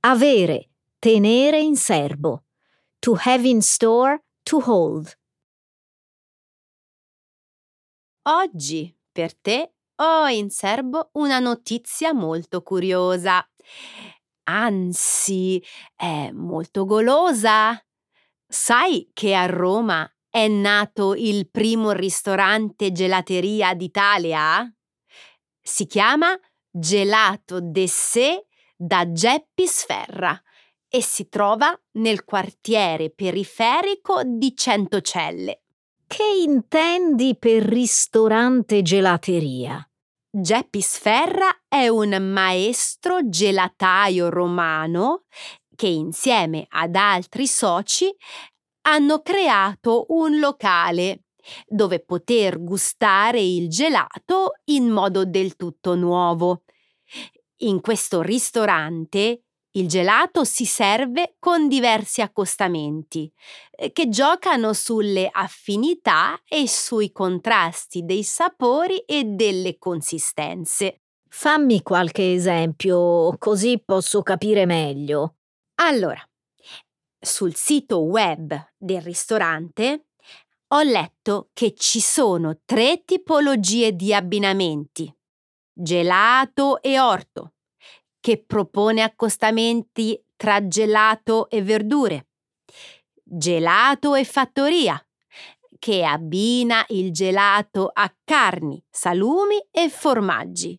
Avere, 0.00 0.70
tenere 0.98 1.60
in 1.60 1.76
serbo. 1.76 2.44
To 3.00 3.16
have 3.24 3.48
in 3.48 3.60
store, 3.60 4.22
to 4.42 4.60
hold. 4.60 5.16
Oggi 8.22 8.94
per 9.10 9.34
te 9.34 9.74
ho 9.96 10.26
in 10.28 10.50
serbo 10.50 11.10
una 11.14 11.38
notizia 11.38 12.12
molto 12.12 12.62
curiosa 12.62 13.46
anzi, 14.50 15.62
è 15.94 16.30
molto 16.32 16.84
golosa. 16.84 17.80
Sai 18.46 19.10
che 19.12 19.34
a 19.34 19.46
Roma 19.46 20.10
è 20.28 20.48
nato 20.48 21.14
il 21.14 21.48
primo 21.48 21.92
ristorante 21.92 22.90
gelateria 22.90 23.74
d'Italia? 23.74 24.68
Si 25.60 25.86
chiama 25.86 26.36
Gelato 26.68 27.60
de 27.60 27.86
Sé 27.86 28.46
da 28.82 29.12
Geppi 29.12 29.66
Sferra 29.66 30.40
e 30.88 31.02
si 31.02 31.28
trova 31.28 31.78
nel 31.98 32.24
quartiere 32.24 33.10
periferico 33.10 34.22
di 34.24 34.56
Centocelle. 34.56 35.64
Che 36.06 36.24
intendi 36.24 37.36
per 37.38 37.62
ristorante 37.62 38.80
gelateria? 38.80 39.86
Geppi 40.30 40.80
Sferra 40.80 41.64
è 41.68 41.88
un 41.88 42.16
maestro 42.32 43.28
gelataio 43.28 44.30
romano 44.30 45.24
che 45.76 45.88
insieme 45.88 46.64
ad 46.70 46.94
altri 46.94 47.46
soci 47.46 48.10
hanno 48.88 49.20
creato 49.20 50.06
un 50.08 50.38
locale 50.38 51.24
dove 51.66 52.02
poter 52.02 52.62
gustare 52.62 53.42
il 53.42 53.68
gelato 53.68 54.52
in 54.70 54.88
modo 54.88 55.26
del 55.26 55.56
tutto 55.56 55.94
nuovo. 55.96 56.62
In 57.62 57.80
questo 57.82 58.22
ristorante 58.22 59.42
il 59.72 59.86
gelato 59.86 60.44
si 60.44 60.64
serve 60.64 61.36
con 61.38 61.68
diversi 61.68 62.22
accostamenti 62.22 63.30
eh, 63.70 63.92
che 63.92 64.08
giocano 64.08 64.72
sulle 64.72 65.28
affinità 65.30 66.40
e 66.48 66.66
sui 66.66 67.12
contrasti 67.12 68.04
dei 68.04 68.24
sapori 68.24 68.98
e 69.00 69.24
delle 69.24 69.76
consistenze. 69.78 71.02
Fammi 71.28 71.82
qualche 71.82 72.32
esempio, 72.32 73.36
così 73.38 73.80
posso 73.84 74.22
capire 74.22 74.64
meglio. 74.64 75.36
Allora, 75.76 76.20
sul 77.20 77.54
sito 77.54 78.00
web 78.00 78.72
del 78.76 79.02
ristorante 79.02 80.06
ho 80.68 80.82
letto 80.82 81.50
che 81.52 81.74
ci 81.74 82.00
sono 82.00 82.60
tre 82.64 83.04
tipologie 83.04 83.94
di 83.94 84.14
abbinamenti, 84.14 85.12
gelato 85.80 86.82
e 86.82 87.00
orto, 87.00 87.54
che 88.20 88.42
propone 88.44 89.02
accostamenti 89.02 90.22
tra 90.36 90.66
gelato 90.66 91.48
e 91.48 91.62
verdure, 91.62 92.28
gelato 93.22 94.14
e 94.14 94.24
fattoria, 94.24 95.02
che 95.78 96.04
abbina 96.04 96.84
il 96.88 97.12
gelato 97.12 97.90
a 97.92 98.14
carni, 98.22 98.82
salumi 98.90 99.56
e 99.70 99.88
formaggi. 99.88 100.78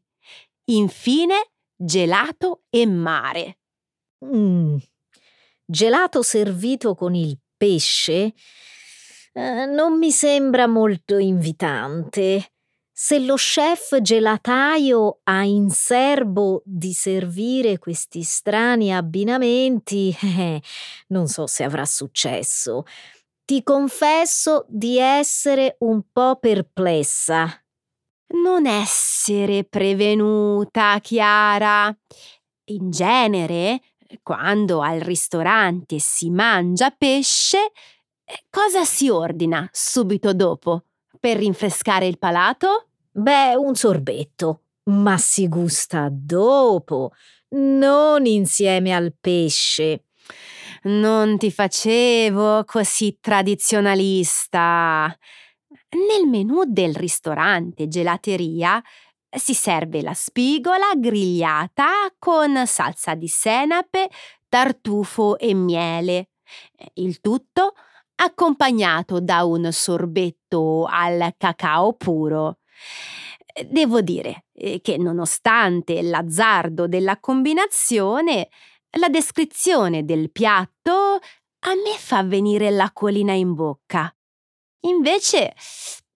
Infine, 0.66 1.54
gelato 1.76 2.64
e 2.70 2.86
mare. 2.86 3.58
Mm. 4.24 4.78
Gelato 5.66 6.22
servito 6.22 6.93
con 6.93 7.16
il 7.16 7.39
pesce 7.58 8.34
eh, 9.34 9.66
non 9.66 9.97
mi 9.97 10.12
sembra 10.12 10.68
molto 10.68 11.18
invitante. 11.18 12.51
Se 13.04 13.18
lo 13.18 13.34
chef 13.34 13.99
gelataio 13.99 15.22
ha 15.24 15.43
in 15.43 15.72
serbo 15.72 16.62
di 16.64 16.93
servire 16.93 17.80
questi 17.80 18.22
strani 18.22 18.93
abbinamenti, 18.93 20.16
eh, 20.22 20.62
non 21.08 21.28
so 21.28 21.47
se 21.47 21.64
avrà 21.64 21.84
successo. 21.84 22.84
Ti 23.43 23.64
confesso 23.64 24.66
di 24.68 24.99
essere 24.99 25.78
un 25.80 26.04
po' 26.12 26.38
perplessa. 26.39 27.49
Non 28.43 28.68
essere 28.68 29.64
prevenuta, 29.64 30.99
Chiara. 31.02 31.91
In 32.66 32.91
genere, 32.91 33.82
quando 34.22 34.82
al 34.82 34.99
ristorante 34.99 35.97
si 35.97 36.30
mangia 36.30 36.91
pesce, 36.91 37.72
eh, 38.24 38.43
cosa 38.52 38.86
si 38.86 39.10
ordina 39.10 39.68
subito 39.72 40.36
dopo 40.36 40.84
per 41.20 41.38
rinfrescare 41.38 42.06
il 42.06 42.20
palato? 42.20 42.86
Beh, 43.14 43.55
un 43.55 43.76
sorbetto, 43.76 44.62
ma 44.86 45.18
si 45.18 45.49
gusta 45.49 46.07
dopo, 46.09 47.12
non 47.49 48.26
insieme 48.26 48.93
al 48.93 49.14
pesce. 49.20 50.05
Non 50.84 51.38
ti 51.38 51.51
facevo 51.51 52.64
così 52.66 53.18
tradizionalista. 53.20 55.14
Nel 55.89 56.28
menù 56.28 56.64
del 56.66 56.95
ristorante 56.95 57.88
gelateria 57.89 58.82
si 59.30 59.53
serve 59.53 60.01
la 60.01 60.14
spigola 60.14 60.91
grigliata 60.95 61.89
con 62.18 62.66
salsa 62.66 63.14
di 63.16 63.28
senape, 63.28 64.09
tartufo 64.47 65.38
e 65.38 65.53
miele. 65.53 66.30
Il 66.93 67.20
tutto 67.20 67.74
accompagnato 68.16 69.20
da 69.20 69.43
un 69.43 69.70
sorbetto 69.72 70.86
al 70.89 71.34
cacao 71.38 71.93
puro. 71.93 72.61
Devo 73.68 74.02
dire 74.02 74.46
eh, 74.54 74.80
che 74.82 74.98
nonostante 74.98 76.02
l'azzardo 76.02 76.88
della 76.88 77.20
combinazione, 77.20 78.50
la 78.98 79.10
descrizione 79.10 80.06
del 80.06 80.32
piatto 80.32 81.20
a 81.64 81.76
me 81.76 81.96
fa 81.98 82.24
venire 82.24 82.70
l'acquolina 82.72 83.34
in 83.34 83.54
bocca. 83.54 84.14
Invece, 84.82 85.54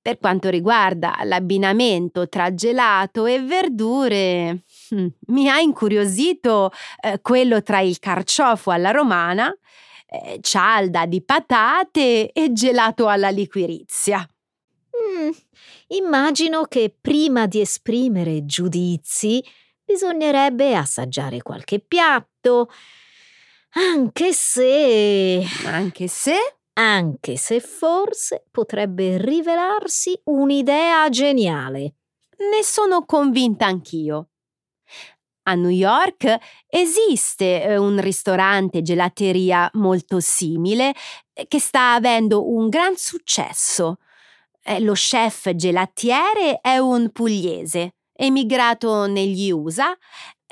per 0.02 0.18
quanto 0.18 0.50
riguarda 0.50 1.16
l'abbinamento 1.24 2.28
tra 2.30 2.54
gelato 2.54 3.26
e 3.26 3.40
verdure, 3.42 4.64
hm, 4.90 5.08
mi 5.28 5.50
ha 5.50 5.60
incuriosito 5.60 6.72
eh, 7.02 7.20
quello 7.22 7.62
tra 7.62 7.80
il 7.80 8.00
carciofo 8.00 8.72
alla 8.72 8.92
romana 8.92 9.56
eh, 10.08 10.40
cialda 10.42 11.06
di 11.06 11.24
patate 11.24 12.32
e 12.32 12.54
gelato 12.54 13.08
alla 13.08 13.30
liquirizia. 13.30 14.28
Mm, 14.96 15.30
immagino 15.96 16.66
che 16.66 16.96
prima 17.00 17.48
di 17.48 17.62
esprimere 17.62 18.46
giudizi 18.46 19.44
bisognerebbe 19.84 20.76
assaggiare 20.76 21.42
qualche 21.42 21.80
piatto, 21.80 22.70
anche 23.72 24.34
se... 24.34 25.44
Anche 25.66 26.08
se? 26.08 26.36
Anche 26.74 27.38
se 27.38 27.60
forse 27.60 28.46
potrebbe 28.52 29.18
rivelarsi 29.18 30.20
un'idea 30.26 31.08
geniale. 31.10 31.94
Ne 32.38 32.64
sono 32.64 33.06
convinta 33.06 33.66
anch'io. 33.66 34.30
A 35.48 35.54
New 35.54 35.70
York 35.70 36.38
esiste 36.68 37.64
eh, 37.64 37.78
un 37.78 38.00
ristorante 38.02 38.82
gelateria 38.82 39.70
molto 39.74 40.20
simile 40.20 40.94
eh, 41.34 41.48
che 41.48 41.60
sta 41.60 41.94
avendo 41.94 42.52
un 42.52 42.68
gran 42.68 42.98
successo. 42.98 44.00
Eh, 44.68 44.80
lo 44.80 44.94
chef 44.94 45.54
gelatiere 45.54 46.60
è 46.60 46.78
un 46.78 47.12
pugliese, 47.12 47.98
emigrato 48.12 49.06
negli 49.06 49.52
USA, 49.52 49.96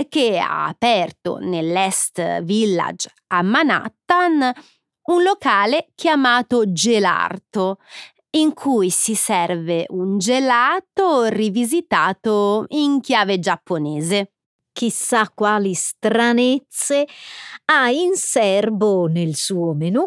che 0.07 0.38
ha 0.38 0.66
aperto 0.66 1.38
nell'Est 1.39 2.43
Village 2.43 3.09
a 3.28 3.41
Manhattan 3.41 4.51
un 5.05 5.24
locale 5.24 5.88
chiamato 5.95 6.72
Gelarto, 6.72 7.78
in 8.36 8.53
cui 8.53 8.89
si 8.89 9.16
serve 9.16 9.86
un 9.89 10.18
gelato 10.18 11.26
rivisitato 11.26 12.66
in 12.70 12.99
chiave 13.01 13.39
giapponese 13.39 14.34
chissà 14.74 15.30
quali 15.30 15.74
stranezze 15.74 17.07
ha 17.66 17.89
in 17.89 18.16
serbo 18.16 19.05
nel 19.05 19.36
suo 19.36 19.74
menù. 19.74 20.03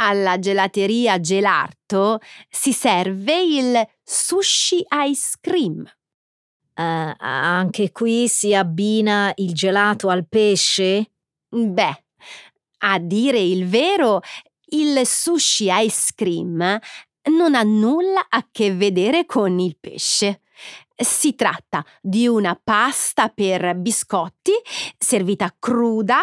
Alla 0.00 0.38
gelateria 0.38 1.18
Gelarto 1.18 2.20
si 2.48 2.72
serve 2.72 3.40
il 3.42 3.88
sushi 4.02 4.84
ice 4.90 5.36
cream. 5.40 5.84
Uh, 6.76 7.14
anche 7.18 7.90
qui 7.90 8.28
si 8.28 8.54
abbina 8.54 9.32
il 9.36 9.52
gelato 9.52 10.08
al 10.08 10.28
pesce? 10.28 11.10
Beh, 11.48 12.04
a 12.78 12.98
dire 13.00 13.40
il 13.40 13.66
vero, 13.66 14.20
il 14.66 15.04
sushi 15.04 15.68
ice 15.70 16.12
cream 16.14 16.78
non 17.28 17.54
ha 17.54 17.62
nulla 17.62 18.26
a 18.28 18.46
che 18.50 18.74
vedere 18.74 19.26
con 19.26 19.58
il 19.58 19.76
pesce. 19.78 20.42
Si 21.00 21.36
tratta 21.36 21.84
di 22.00 22.26
una 22.26 22.60
pasta 22.60 23.28
per 23.28 23.76
biscotti 23.76 24.50
servita 24.98 25.54
cruda, 25.56 26.18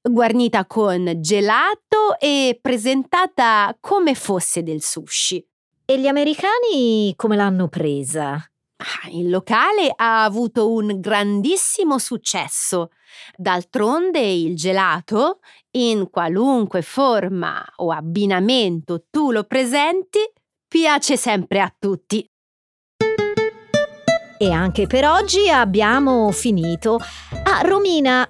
guarnita 0.00 0.66
con 0.66 1.14
gelato 1.20 2.16
e 2.20 2.56
presentata 2.62 3.76
come 3.80 4.14
fosse 4.14 4.62
del 4.62 4.82
sushi. 4.82 5.44
E 5.84 5.98
gli 5.98 6.06
americani 6.06 7.12
come 7.16 7.34
l'hanno 7.34 7.66
presa? 7.66 8.34
Ah, 8.34 9.08
il 9.10 9.30
locale 9.30 9.92
ha 9.94 10.22
avuto 10.22 10.70
un 10.70 11.00
grandissimo 11.00 11.98
successo. 11.98 12.90
D'altronde 13.36 14.20
il 14.20 14.54
gelato, 14.54 15.40
in 15.72 16.08
qualunque 16.08 16.82
forma 16.82 17.64
o 17.76 17.90
abbinamento 17.90 19.06
tu 19.10 19.32
lo 19.32 19.42
presenti, 19.42 20.20
piace 20.68 21.16
sempre 21.16 21.60
a 21.60 21.74
tutti. 21.76 22.28
E 24.38 24.50
anche 24.50 24.86
per 24.86 25.04
oggi 25.04 25.48
abbiamo 25.48 26.30
finito. 26.32 26.98
Ah, 27.44 27.60
Romina, 27.62 28.28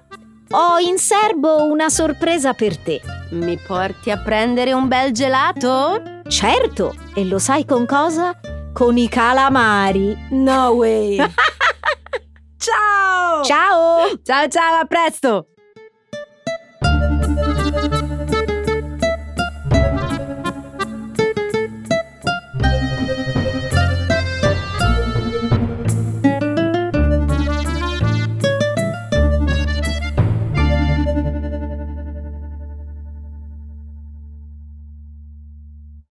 ho 0.51 0.77
in 0.77 0.97
serbo 0.97 1.63
una 1.63 1.89
sorpresa 1.89 2.53
per 2.53 2.77
te. 2.77 3.01
Mi 3.31 3.57
porti 3.57 4.11
a 4.11 4.17
prendere 4.17 4.73
un 4.73 4.87
bel 4.87 5.11
gelato? 5.11 6.01
Certo, 6.27 6.95
e 7.13 7.25
lo 7.25 7.39
sai 7.39 7.65
con 7.65 7.85
cosa? 7.85 8.39
Con 8.71 8.97
i 8.97 9.09
calamari. 9.09 10.15
No 10.31 10.69
way! 10.69 11.17
ciao! 12.57 13.43
Ciao! 13.43 14.19
Ciao 14.21 14.47
ciao, 14.47 14.79
a 14.81 14.85
presto! 14.85 15.47